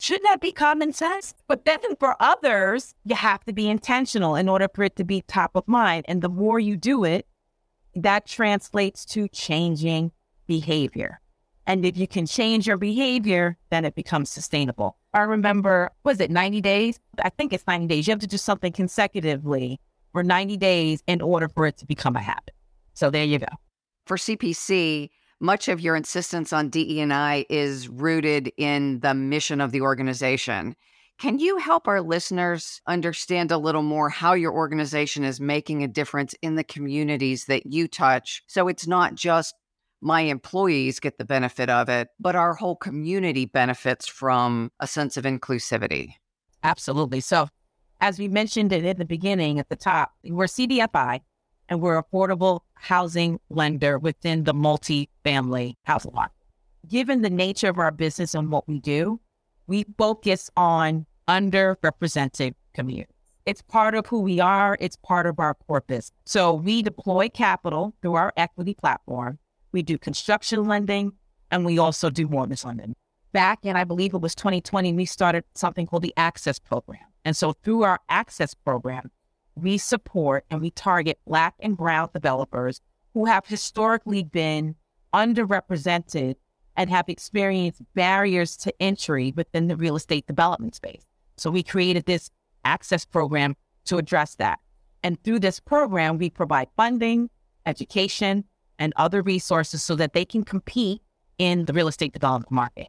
[0.00, 1.34] Shouldn't that be common sense?
[1.46, 5.20] But then for others, you have to be intentional in order for it to be
[5.20, 6.06] top of mind.
[6.08, 7.26] And the more you do it,
[7.94, 10.12] that translates to changing
[10.46, 11.20] behavior.
[11.70, 14.96] And if you can change your behavior, then it becomes sustainable.
[15.14, 16.98] I remember, was it 90 days?
[17.22, 18.08] I think it's 90 days.
[18.08, 19.78] You have to do something consecutively
[20.10, 22.54] for 90 days in order for it to become a habit.
[22.94, 23.46] So there you go.
[24.04, 29.82] For CPC, much of your insistence on DE&I is rooted in the mission of the
[29.82, 30.74] organization.
[31.20, 35.88] Can you help our listeners understand a little more how your organization is making a
[35.88, 38.42] difference in the communities that you touch?
[38.48, 39.54] So it's not just
[40.00, 45.16] my employees get the benefit of it, but our whole community benefits from a sense
[45.16, 46.14] of inclusivity.
[46.62, 47.20] Absolutely.
[47.20, 47.48] So,
[48.00, 51.20] as we mentioned it at the beginning at the top, we're CDFI,
[51.68, 56.34] and we're affordable housing lender within the multi-family housing market.
[56.88, 59.20] Given the nature of our business and what we do,
[59.66, 63.14] we focus on underrepresented communities.
[63.46, 64.76] It's part of who we are.
[64.80, 66.10] It's part of our purpose.
[66.24, 69.38] So we deploy capital through our equity platform.
[69.72, 71.12] We do construction lending
[71.50, 72.94] and we also do mortgage lending.
[73.32, 77.00] Back in, I believe it was 2020, we started something called the Access Program.
[77.24, 79.10] And so through our Access Program,
[79.54, 82.80] we support and we target Black and Brown developers
[83.14, 84.74] who have historically been
[85.12, 86.36] underrepresented
[86.76, 91.04] and have experienced barriers to entry within the real estate development space.
[91.36, 92.30] So we created this
[92.64, 93.56] access program
[93.86, 94.58] to address that.
[95.02, 97.30] And through this program, we provide funding,
[97.66, 98.44] education,
[98.80, 101.00] and other resources so that they can compete
[101.38, 102.88] in the real estate development market.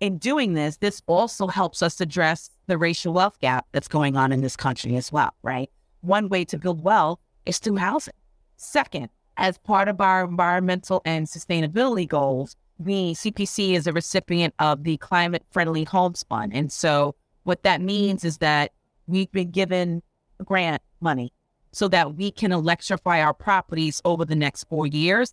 [0.00, 4.32] In doing this, this also helps us address the racial wealth gap that's going on
[4.32, 5.70] in this country as well, right?
[6.00, 8.14] one way to build wealth is through housing.
[8.56, 14.84] Second, as part of our environmental and sustainability goals, we CPC is a recipient of
[14.84, 16.52] the Climate Friendly Homes Fund.
[16.54, 17.14] And so
[17.44, 18.72] what that means is that
[19.06, 20.02] we've been given
[20.44, 21.32] grant money
[21.78, 25.32] so that we can electrify our properties over the next four years,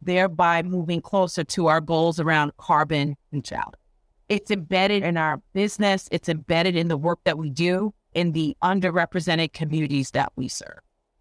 [0.00, 3.76] thereby moving closer to our goals around carbon neutrality.
[4.30, 8.56] It's embedded in our business, it's embedded in the work that we do in the
[8.64, 10.78] underrepresented communities that we serve.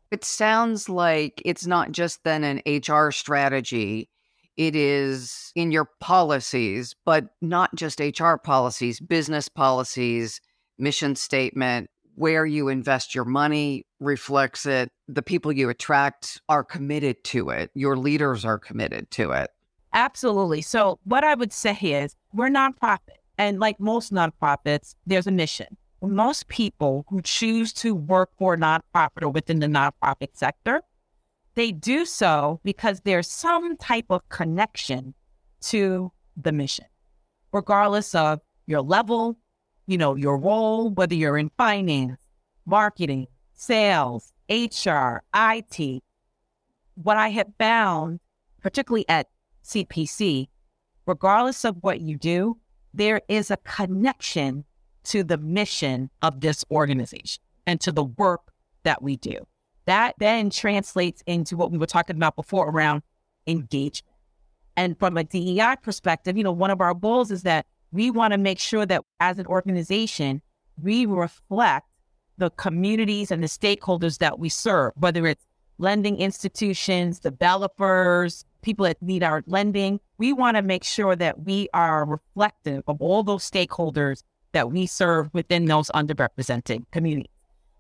[0.09, 4.07] It sounds like it's not just then an HR strategy,
[4.55, 10.39] it is in your policies, but not just HR policies, business policies,
[10.78, 14.89] mission statement, where you invest your money reflects it.
[15.07, 17.72] The people you attract are committed to it.
[17.74, 19.49] Your leaders are committed to it.
[19.93, 20.62] Absolutely.
[20.62, 23.20] So, what I would say is we're nonprofit.
[23.38, 28.57] And like most nonprofits, there's a mission most people who choose to work for a
[28.57, 30.82] nonprofit or within the nonprofit sector,
[31.55, 35.14] they do so because there's some type of connection
[35.62, 36.86] to the mission,
[37.51, 39.38] regardless of your level,
[39.92, 42.18] you know, your role, whether you're in finance,
[42.66, 46.02] marketing, sales, HR, IT.
[46.96, 48.22] What I have found,
[48.62, 49.28] particularly at
[49.66, 50.48] CPC,
[51.06, 52.58] regardless of what you do,
[52.94, 54.64] there is a connection
[55.04, 59.36] to the mission of this organization and to the work that we do.
[59.88, 63.02] That then translates into what we were talking about before around
[63.46, 64.16] engagement.
[64.78, 68.32] And from a DEI perspective, you know, one of our goals is that we want
[68.34, 70.42] to make sure that as an organization,
[70.82, 71.88] we reflect
[72.38, 75.46] the communities and the stakeholders that we serve, whether it's
[75.78, 80.00] lending institutions, developers, people that need our lending.
[80.18, 84.24] We want to make sure that we are reflective of all those stakeholders
[84.54, 87.32] that we serve within those underrepresented communities.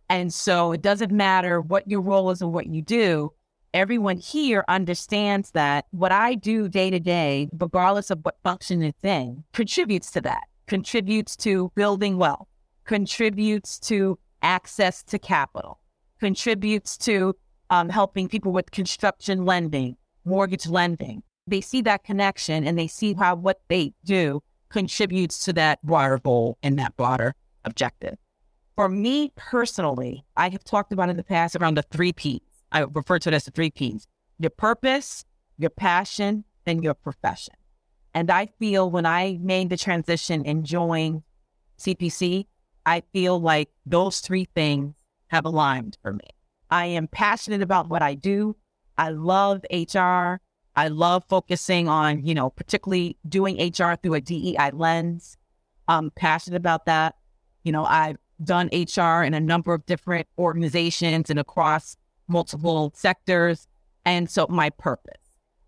[0.09, 3.31] And so it doesn't matter what your role is and what you do.
[3.73, 9.01] Everyone here understands that what I do day to day, regardless of what function it's
[9.05, 12.49] in, contributes to that, contributes to building wealth,
[12.83, 15.79] contributes to access to capital,
[16.19, 17.33] contributes to
[17.69, 19.95] um, helping people with construction lending,
[20.25, 21.23] mortgage lending.
[21.47, 26.17] They see that connection and they see how what they do contributes to that broader
[26.17, 28.17] goal and that broader objective.
[28.75, 32.41] For me personally, I have talked about in the past around the three P's.
[32.71, 34.07] I refer to it as the three P's
[34.39, 35.23] your purpose,
[35.57, 37.53] your passion, and your profession.
[38.13, 41.23] And I feel when I made the transition and joined
[41.79, 42.47] CPC,
[42.85, 44.95] I feel like those three things
[45.27, 46.27] have aligned for me.
[46.69, 48.55] I am passionate about what I do.
[48.97, 50.41] I love HR.
[50.75, 55.37] I love focusing on, you know, particularly doing HR through a DEI lens.
[55.87, 57.15] I'm passionate about that.
[57.63, 61.97] You know, I've done HR in a number of different organizations and across
[62.31, 63.67] multiple sectors.
[64.05, 65.21] And so my purpose,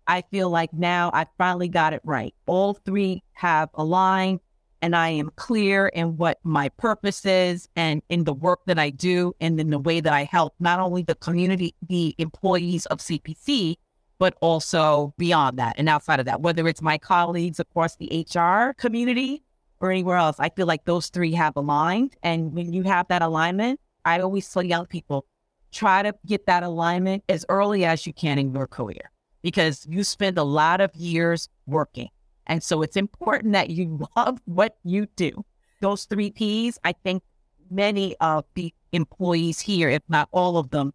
[0.06, 2.34] I feel like now I finally got it right.
[2.46, 4.40] All three have aligned
[4.82, 8.90] and I am clear in what my purpose is and in the work that I
[8.90, 12.98] do and in the way that I help not only the community, the employees of
[12.98, 13.76] CPC,
[14.18, 18.74] but also beyond that and outside of that, whether it's my colleagues across the HR
[18.74, 19.42] community
[19.80, 20.36] or anywhere else.
[20.38, 22.14] I feel like those three have aligned.
[22.22, 25.26] And when you have that alignment, I always tell young people,
[25.74, 29.10] try to get that alignment as early as you can in your career
[29.42, 32.08] because you spend a lot of years working.
[32.46, 35.44] And so it's important that you love what you do.
[35.80, 37.22] Those three P's, I think
[37.70, 40.92] many of the employees here, if not all of them,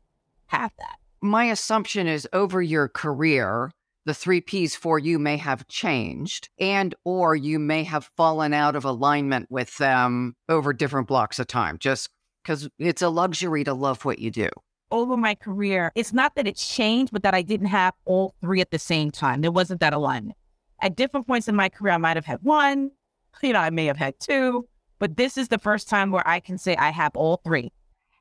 [0.48, 0.96] have that.
[1.22, 3.72] My assumption is over your career,
[4.06, 8.76] the three P's for you may have changed and or you may have fallen out
[8.76, 12.10] of alignment with them over different blocks of time just
[12.42, 14.50] because it's a luxury to love what you do
[14.92, 18.62] over my career, it's not that it changed, but that I didn't have all three
[18.62, 19.42] at the same time.
[19.42, 20.38] There wasn't that alignment.
[20.82, 22.92] At different points in my career, I might have had one,
[23.44, 24.68] you know, I may have had two,
[25.00, 27.72] but this is the first time where I can say I have all three.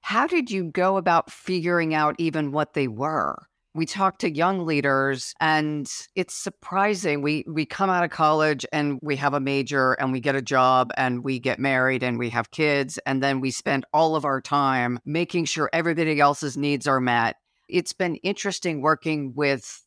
[0.03, 3.47] How did you go about figuring out even what they were?
[3.79, 8.99] We talk to young leaders and it's surprising we we come out of college and
[9.03, 12.29] we have a major and we get a job and we get married and we
[12.29, 16.89] have kids and then we spend all of our time making sure everybody else's needs
[16.89, 17.37] are met.
[17.69, 19.81] It's been interesting working with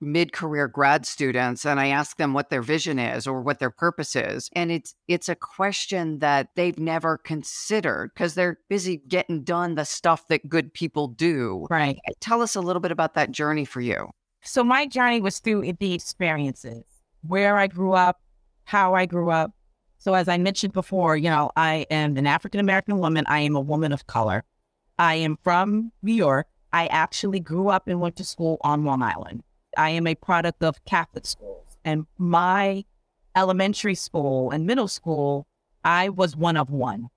[0.00, 4.14] mid-career grad students and I ask them what their vision is or what their purpose
[4.14, 9.74] is and it's it's a question that they've never considered because they're busy getting done
[9.74, 11.66] the stuff that good people do.
[11.70, 11.98] Right.
[12.20, 14.10] Tell us a little bit about that journey for you.
[14.42, 16.84] So my journey was through the experiences,
[17.22, 18.20] where I grew up,
[18.64, 19.52] how I grew up.
[19.98, 23.56] So as I mentioned before, you know, I am an African American woman, I am
[23.56, 24.44] a woman of color.
[24.98, 26.46] I am from New York.
[26.72, 29.42] I actually grew up and went to school on Long Island.
[29.78, 31.78] I am a product of Catholic schools.
[31.84, 32.84] And my
[33.36, 35.46] elementary school and middle school,
[35.84, 37.08] I was one of one.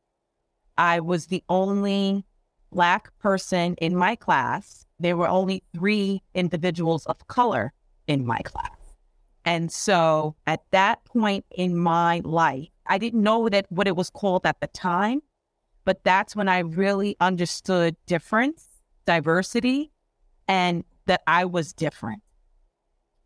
[0.77, 2.23] I was the only
[2.71, 4.85] Black person in my class.
[4.99, 7.73] There were only three individuals of color
[8.07, 8.77] in my class.
[9.43, 14.09] And so at that point in my life, I didn't know that what it was
[14.09, 15.21] called at the time,
[15.83, 18.67] but that's when I really understood difference,
[19.05, 19.91] diversity,
[20.47, 22.21] and that I was different.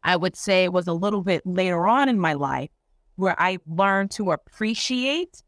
[0.06, 2.70] I would say it was a little bit later on in my life
[3.16, 5.42] where I learned to appreciate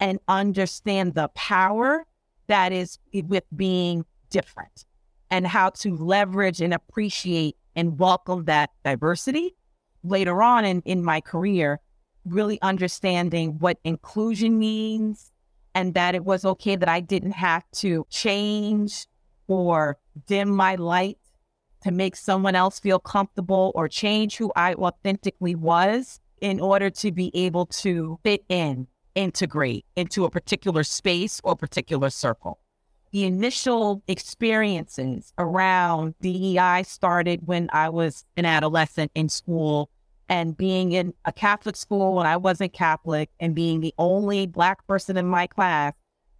[0.00, 2.06] and understand the power
[2.46, 4.86] that is with being different
[5.30, 9.54] and how to leverage and appreciate and welcome that diversity.
[10.02, 11.78] Later on in, in my career,
[12.24, 15.30] really understanding what inclusion means
[15.74, 19.06] and that it was okay that I didn't have to change
[19.46, 21.18] or dim my light
[21.82, 27.12] to make someone else feel comfortable or change who I authentically was in order to
[27.12, 32.58] be able to fit in, integrate into a particular space or particular circle.
[33.12, 39.90] The initial experiences around DEI started when I was an adolescent in school
[40.28, 44.86] and being in a Catholic school when I wasn't Catholic and being the only Black
[44.86, 45.92] person in my class,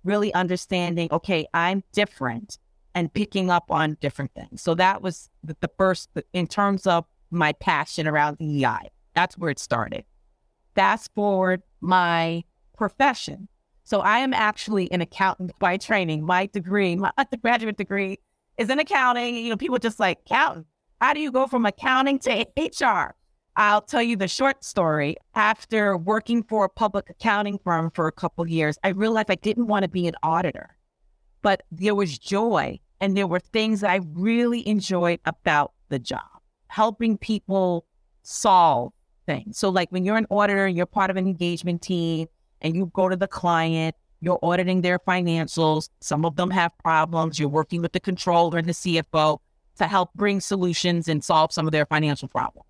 [0.04, 2.59] really understanding, okay, I'm different
[2.94, 4.62] and picking up on different things.
[4.62, 8.90] So that was the, the first, in terms of my passion around DEI.
[9.14, 10.04] That's where it started.
[10.74, 12.44] Fast forward my
[12.76, 13.48] profession.
[13.84, 16.24] So I am actually an accountant by training.
[16.24, 18.18] My degree, my undergraduate degree
[18.56, 19.36] is in accounting.
[19.36, 20.66] You know, people just like, accountant.
[21.00, 23.14] How do you go from accounting to HR?
[23.56, 25.16] I'll tell you the short story.
[25.34, 29.66] After working for a public accounting firm for a couple years, I realized I didn't
[29.66, 30.76] want to be an auditor
[31.42, 36.28] but there was joy and there were things I really enjoyed about the job,
[36.68, 37.86] helping people
[38.22, 38.92] solve
[39.26, 39.58] things.
[39.58, 42.28] So, like when you're an auditor, you're part of an engagement team
[42.60, 45.88] and you go to the client, you're auditing their financials.
[46.00, 47.38] Some of them have problems.
[47.38, 49.38] You're working with the controller and the CFO
[49.78, 52.66] to help bring solutions and solve some of their financial problems.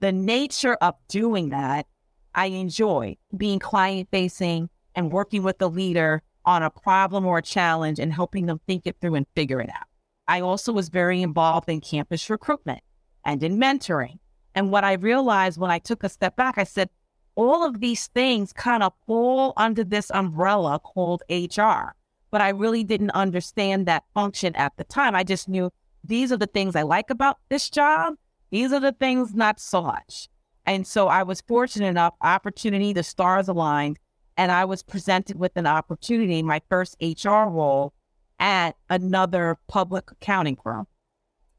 [0.00, 1.86] The nature of doing that,
[2.34, 7.42] I enjoy being client facing and working with the leader on a problem or a
[7.42, 9.86] challenge and helping them think it through and figure it out.
[10.26, 12.80] I also was very involved in campus recruitment
[13.24, 14.18] and in mentoring.
[14.54, 16.88] And what I realized when I took a step back, I said,
[17.34, 21.94] all of these things kind of fall under this umbrella called HR.
[22.30, 25.14] But I really didn't understand that function at the time.
[25.14, 25.70] I just knew
[26.04, 28.14] these are the things I like about this job.
[28.50, 30.28] These are the things not so much.
[30.66, 33.98] And so I was fortunate enough, opportunity, the stars aligned
[34.36, 37.92] and I was presented with an opportunity, my first HR role
[38.38, 40.86] at another public accounting firm.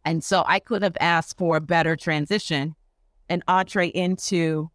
[0.04, 2.76] And so I could have asked for a better transition
[3.30, 4.70] and entree into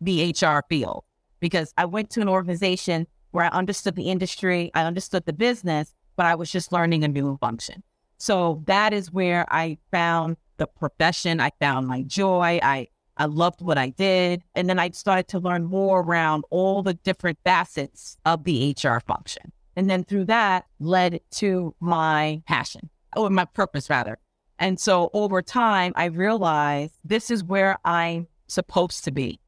[0.00, 1.04] the HR field
[1.40, 5.94] because I went to an organization where I understood the industry, I understood the business,
[6.16, 7.82] but I was just learning a new function.
[8.18, 11.40] So that is where I found the profession.
[11.40, 12.60] I found my joy.
[12.62, 14.42] I I loved what I did.
[14.54, 19.00] And then I started to learn more around all the different facets of the HR
[19.00, 19.52] function.
[19.76, 24.18] And then through that led to my passion or my purpose rather.
[24.58, 29.40] And so over time, I realized this is where I'm supposed to be.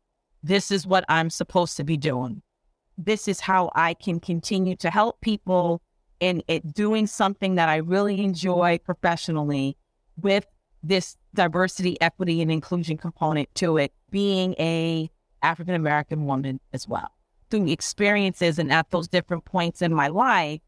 [0.43, 2.43] This is what I'm supposed to be doing.
[2.99, 5.83] This is how I can continue to help people
[6.19, 9.77] in it doing something that I really enjoy professionally
[10.17, 10.47] with
[10.83, 15.11] this diversity, equity, and inclusion component to it, being a
[15.43, 17.11] African American woman as well.
[17.51, 20.61] Through experiences and at those different points in my life,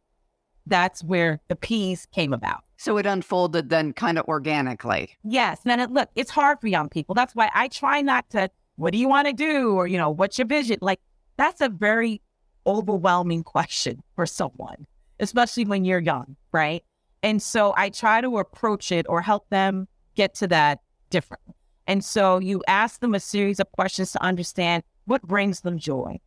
[0.66, 2.62] that's where the P's came about.
[2.76, 5.16] So it unfolded then kind of organically.
[5.24, 5.60] Yes.
[5.64, 7.14] And then it, look, it's hard for young people.
[7.14, 9.72] That's why I try not to, what do you want to do?
[9.72, 10.78] Or, you know, what's your vision?
[10.80, 11.00] Like,
[11.36, 12.20] that's a very
[12.66, 14.86] overwhelming question for someone,
[15.18, 16.84] especially when you're young, right?
[17.22, 19.88] And so I try to approach it or help them
[20.18, 21.54] get to that differently.
[21.86, 26.18] And so you ask them a series of questions to understand what brings them joy.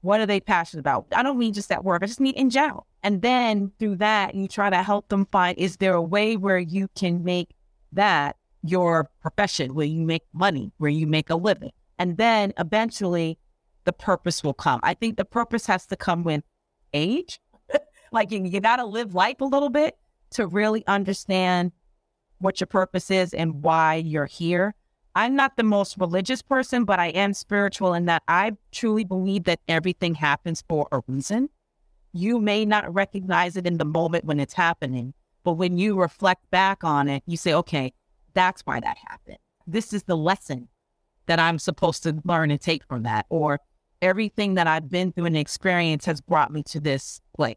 [0.00, 1.06] What are they passionate about?
[1.12, 2.86] I don't mean just at work, I just mean in general.
[3.02, 6.58] And then through that, you try to help them find is there a way where
[6.58, 7.50] you can make
[7.92, 11.72] that your profession, where you make money, where you make a living?
[11.98, 13.38] And then eventually
[13.84, 14.80] the purpose will come.
[14.82, 16.42] I think the purpose has to come with
[16.94, 17.38] age.
[18.12, 19.96] like you, you got to live life a little bit
[20.30, 21.72] to really understand
[22.42, 24.74] what your purpose is and why you're here.
[25.14, 29.44] I'm not the most religious person, but I am spiritual in that I truly believe
[29.44, 31.50] that everything happens for a reason.
[32.12, 35.14] You may not recognize it in the moment when it's happening,
[35.44, 37.92] but when you reflect back on it, you say, okay,
[38.34, 39.38] that's why that happened.
[39.66, 40.68] This is the lesson
[41.26, 43.26] that I'm supposed to learn and take from that.
[43.28, 43.60] Or
[44.00, 47.56] everything that I've been through and experienced has brought me to this place.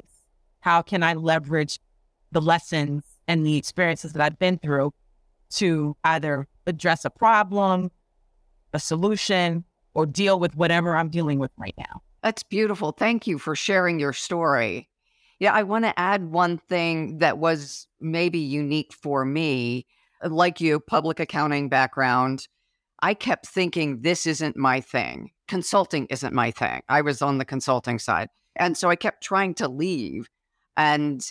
[0.59, 1.79] How can I leverage
[2.35, 4.93] the lessons and the experiences that I've been through
[5.51, 7.91] to either address a problem,
[8.73, 9.63] a solution,
[9.93, 12.01] or deal with whatever I'm dealing with right now.
[12.21, 12.91] That's beautiful.
[12.91, 14.89] Thank you for sharing your story.
[15.39, 19.85] Yeah, I want to add one thing that was maybe unique for me.
[20.21, 22.49] Like you, public accounting background,
[22.99, 25.31] I kept thinking this isn't my thing.
[25.47, 26.81] Consulting isn't my thing.
[26.89, 28.27] I was on the consulting side.
[28.57, 30.27] And so I kept trying to leave.
[30.75, 31.25] And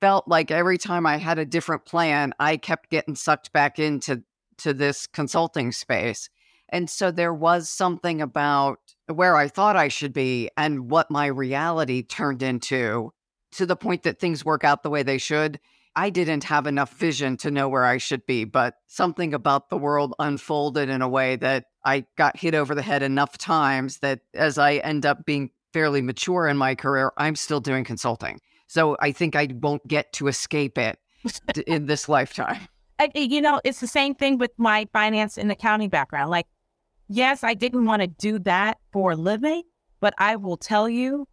[0.00, 4.22] felt like every time I had a different plan, I kept getting sucked back into
[4.58, 6.28] to this consulting space.
[6.68, 11.26] And so there was something about where I thought I should be and what my
[11.26, 13.12] reality turned into
[13.52, 15.58] to the point that things work out the way they should.
[15.96, 19.78] I didn't have enough vision to know where I should be, but something about the
[19.78, 24.20] world unfolded in a way that I got hit over the head enough times that
[24.34, 28.40] as I end up being fairly mature in my career, I'm still doing consulting.
[28.68, 30.98] So I think I won't get to escape it
[31.66, 32.68] in this lifetime.
[33.00, 36.30] Eh, you know, it's the same thing with my finance and accounting background.
[36.30, 36.46] Like,
[37.08, 39.62] yes, I didn't want to do that for a living,
[40.00, 41.26] but I will tell you,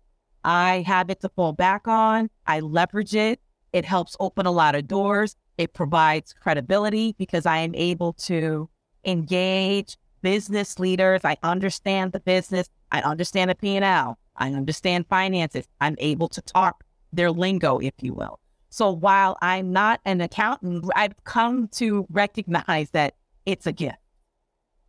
[0.43, 2.29] I have it to fall back on.
[2.47, 3.39] I leverage it.
[3.73, 5.35] It helps open a lot of doors.
[5.57, 8.69] It provides credibility because I am able to
[9.03, 11.21] engage business leaders.
[11.25, 12.69] I understand the business.
[12.91, 14.17] I understand the P&L.
[14.37, 15.67] I understand finances.
[15.81, 16.84] I'm able to talk
[17.15, 18.39] their lingo, if you will.
[18.69, 23.97] So while I'm not an accountant, I've come to recognize that it's a gift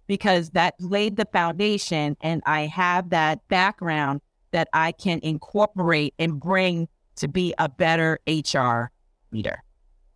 [0.07, 4.21] because that laid the foundation and I have that background
[4.53, 8.91] that I can incorporate and bring to be a better HR
[9.33, 9.63] leader.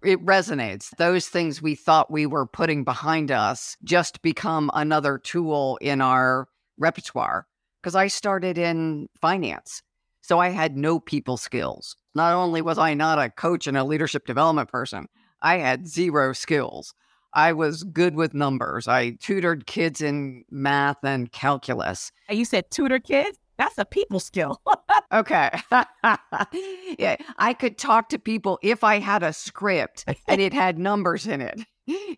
[0.02, 0.90] It resonates.
[0.96, 6.48] Those things we thought we were putting behind us just become another tool in our
[6.78, 7.46] repertoire.
[7.82, 9.82] Because I started in finance.
[10.20, 11.96] So I had no people skills.
[12.14, 15.06] Not only was I not a coach and a leadership development person,
[15.42, 16.94] I had zero skills.
[17.32, 18.88] I was good with numbers.
[18.88, 22.10] I tutored kids in math and calculus.
[22.28, 23.38] You said tutor kids?
[23.56, 24.60] That's a people skill.
[25.12, 25.50] okay.
[26.98, 31.26] yeah, I could talk to people if I had a script and it had numbers
[31.26, 31.60] in it.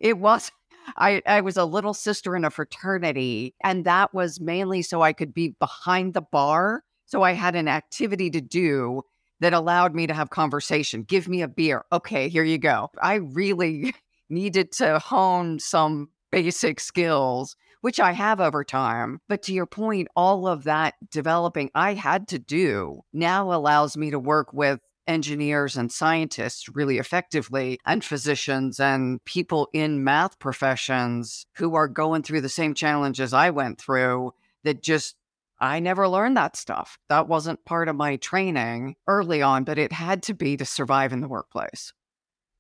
[0.01, 0.51] It was
[0.97, 5.13] I, I was a little sister in a fraternity, and that was mainly so I
[5.13, 6.83] could be behind the bar.
[7.13, 9.03] So I had an activity to do
[9.41, 11.03] that allowed me to have conversation.
[11.03, 11.85] Give me a beer.
[11.93, 12.89] Okay, here you go.
[13.03, 13.95] I really
[14.31, 19.21] needed to hone some basic skills, which I have over time.
[19.29, 24.11] But to your point, all of that developing I had to do now allows me
[24.11, 31.45] to work with engineers and scientists really effectively, and physicians and people in math professions
[31.57, 34.33] who are going through the same challenges I went through
[34.65, 35.17] that just
[35.63, 36.99] I never learned that stuff.
[37.09, 41.13] That wasn't part of my training early on, but it had to be to survive
[41.13, 41.93] in the workplace.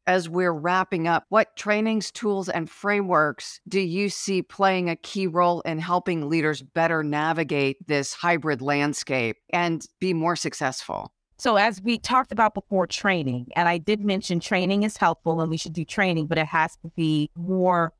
[0.06, 5.26] As we're wrapping up, what trainings, tools, and frameworks do you see playing a key
[5.26, 11.12] role in helping leaders better navigate this hybrid landscape and be more successful?
[11.38, 15.50] So, as we talked about before, training, and I did mention training is helpful and
[15.50, 17.94] we should do training, but it has to be more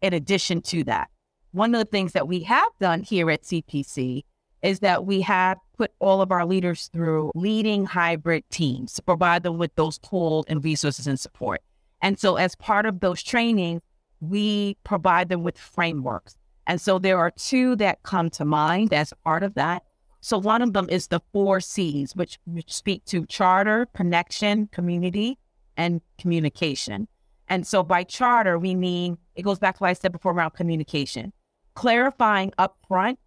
[0.00, 1.10] in addition to that.
[1.52, 4.22] One of the things that we have done here at CPC
[4.66, 9.44] is that we have put all of our leaders through leading hybrid teams to provide
[9.44, 11.62] them with those tools and resources and support.
[12.02, 13.80] And so, as part of those trainings,
[14.20, 16.36] we provide them with frameworks.
[16.66, 19.84] And so, there are two that come to mind as part of that.
[20.20, 25.38] So, one of them is the four C's, which, which speak to charter, connection, community,
[25.76, 27.06] and communication.
[27.48, 30.50] And so, by charter, we mean it goes back to what I said before around
[30.50, 31.32] communication,
[31.74, 33.18] clarifying upfront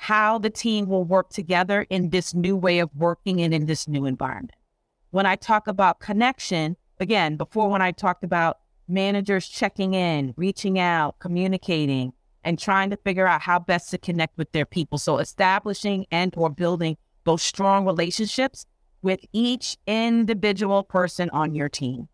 [0.00, 3.86] how the team will work together in this new way of working and in this
[3.86, 4.56] new environment.
[5.10, 10.78] When I talk about connection, again, before when I talked about managers checking in, reaching
[10.78, 14.96] out, communicating, and trying to figure out how best to connect with their people.
[14.96, 18.64] So establishing and or building those strong relationships
[19.02, 22.08] with each individual person on your team.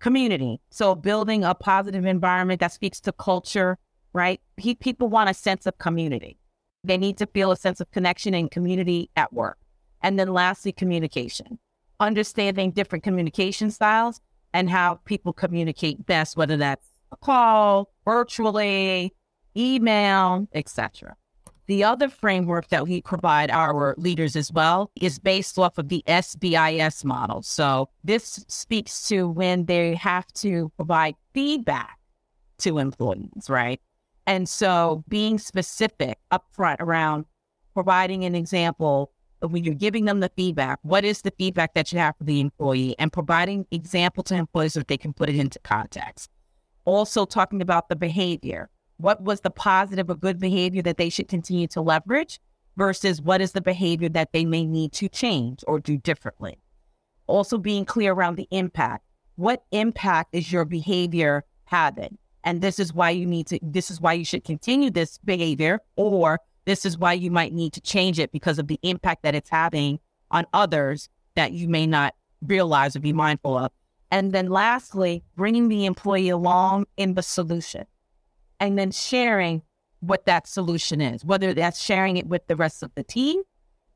[0.00, 0.60] Community.
[0.70, 3.78] So building a positive environment that speaks to culture,
[4.12, 4.40] right?
[4.56, 6.39] People want a sense of community.
[6.84, 9.58] They need to feel a sense of connection and community at work.
[10.02, 11.58] And then lastly, communication,
[11.98, 14.20] understanding different communication styles
[14.52, 19.12] and how people communicate best, whether that's a call, virtually,
[19.56, 21.16] email, etc.
[21.66, 26.02] The other framework that we provide our leaders as well is based off of the
[26.08, 27.42] SBIS model.
[27.42, 31.96] So this speaks to when they have to provide feedback
[32.58, 33.80] to employees, right?
[34.26, 37.24] And so being specific upfront around
[37.74, 41.98] providing an example when you're giving them the feedback, what is the feedback that you
[41.98, 45.58] have for the employee and providing example to employees so they can put it into
[45.60, 46.30] context.
[46.84, 48.68] Also talking about the behavior.
[48.98, 52.38] What was the positive or good behavior that they should continue to leverage
[52.76, 56.58] versus what is the behavior that they may need to change or do differently.
[57.26, 59.04] Also being clear around the impact.
[59.36, 62.18] What impact is your behavior having?
[62.44, 65.80] And this is why you need to, this is why you should continue this behavior,
[65.96, 69.34] or this is why you might need to change it because of the impact that
[69.34, 69.98] it's having
[70.30, 73.72] on others that you may not realize or be mindful of.
[74.10, 77.84] And then lastly, bringing the employee along in the solution
[78.58, 79.62] and then sharing
[80.00, 83.42] what that solution is, whether that's sharing it with the rest of the team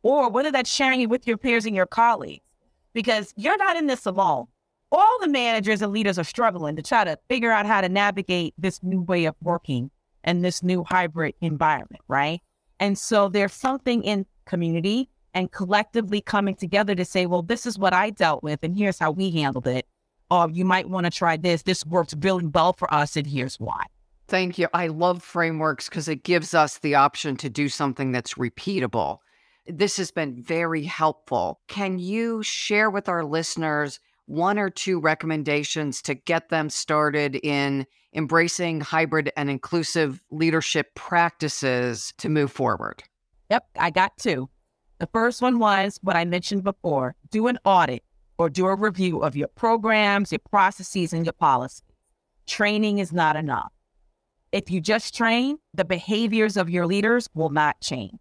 [0.02, 2.44] or whether that's sharing it with your peers and your colleagues,
[2.92, 4.46] because you're not in this alone
[4.94, 8.54] all the managers and leaders are struggling to try to figure out how to navigate
[8.56, 9.90] this new way of working
[10.22, 12.40] and this new hybrid environment, right?
[12.80, 17.78] And so there's something in community and collectively coming together to say, well, this is
[17.78, 19.86] what I dealt with, and here's how we handled it.
[20.30, 21.62] Or you might want to try this.
[21.62, 23.84] This worked really well for us, and here's why.
[24.28, 24.68] Thank you.
[24.72, 29.18] I love frameworks because it gives us the option to do something that's repeatable.
[29.66, 31.60] This has been very helpful.
[31.68, 37.86] Can you share with our listeners one or two recommendations to get them started in
[38.14, 43.02] embracing hybrid and inclusive leadership practices to move forward?
[43.50, 44.48] Yep, I got two.
[44.98, 48.02] The first one was what I mentioned before do an audit
[48.38, 51.82] or do a review of your programs, your processes, and your policies.
[52.46, 53.72] Training is not enough.
[54.52, 58.18] If you just train, the behaviors of your leaders will not change.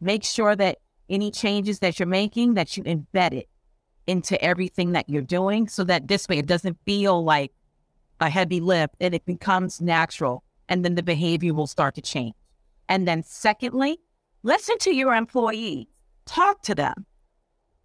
[0.00, 0.78] Make sure that
[1.08, 3.48] any changes that you're making, that you embed it
[4.06, 7.52] into everything that you're doing so that this way it doesn't feel like
[8.20, 12.34] a heavy lift and it becomes natural and then the behavior will start to change.
[12.88, 13.98] And then secondly,
[14.42, 15.86] listen to your employees,
[16.26, 17.06] talk to them,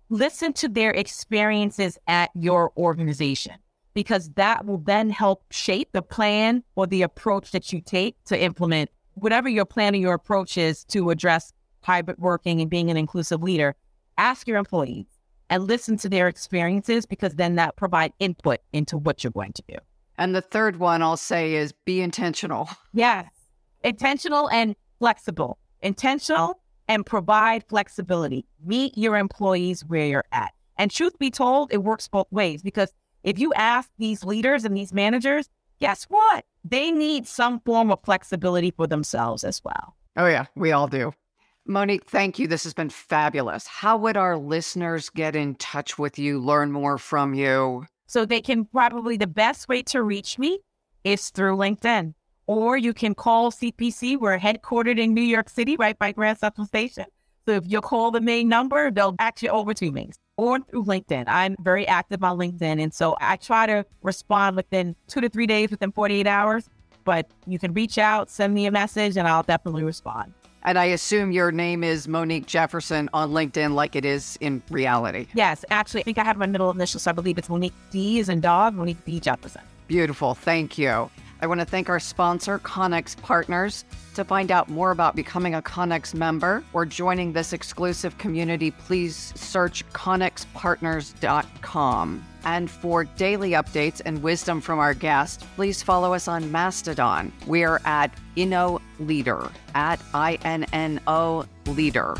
[0.09, 3.55] listen to their experiences at your organization
[3.93, 8.41] because that will then help shape the plan or the approach that you take to
[8.41, 12.97] implement whatever your plan or your approach is to address hybrid working and being an
[12.97, 13.75] inclusive leader.
[14.17, 15.05] Ask your employees,
[15.49, 19.63] and listen to their experiences because then that provide input into what you're going to
[19.67, 19.75] do.
[20.17, 22.69] And the third one I'll say is be intentional.
[22.93, 23.29] Yes.
[23.83, 25.57] Intentional and flexible.
[25.81, 28.45] Intentional and provide flexibility.
[28.65, 30.51] Meet your employees where you're at.
[30.77, 32.91] And truth be told, it works both ways because
[33.23, 36.45] if you ask these leaders and these managers, guess what?
[36.63, 39.95] They need some form of flexibility for themselves as well.
[40.17, 41.13] Oh, yeah, we all do.
[41.69, 42.47] Monique, thank you.
[42.47, 43.67] This has been fabulous.
[43.67, 47.85] How would our listeners get in touch with you, learn more from you?
[48.07, 50.61] So they can probably the best way to reach me
[51.03, 52.15] is through LinkedIn.
[52.47, 54.19] Or you can call CPC.
[54.19, 57.05] We're headquartered in New York City, right by Grand Central Station.
[57.45, 60.85] So if you call the main number, they'll act you over to me or through
[60.85, 61.25] LinkedIn.
[61.27, 62.81] I'm very active on LinkedIn.
[62.81, 66.67] And so I try to respond within two to three days, within 48 hours.
[67.03, 70.33] But you can reach out, send me a message, and I'll definitely respond.
[70.63, 75.27] And I assume your name is Monique Jefferson on LinkedIn like it is in reality.
[75.33, 78.19] Yes, actually, I think I have my middle initial, so I believe it's Monique D
[78.19, 79.61] is in dog, Monique D Jefferson.
[79.87, 80.35] Beautiful.
[80.35, 81.09] Thank you.
[81.41, 83.85] I want to thank our sponsor, Connex Partners.
[84.15, 89.31] To find out more about becoming a Connex member or joining this exclusive community, please
[89.35, 92.25] search connexpartners.com.
[92.45, 97.31] And for daily updates and wisdom from our guests, please follow us on Mastodon.
[97.47, 102.17] We are at Inno Leader, at I N N O Leader.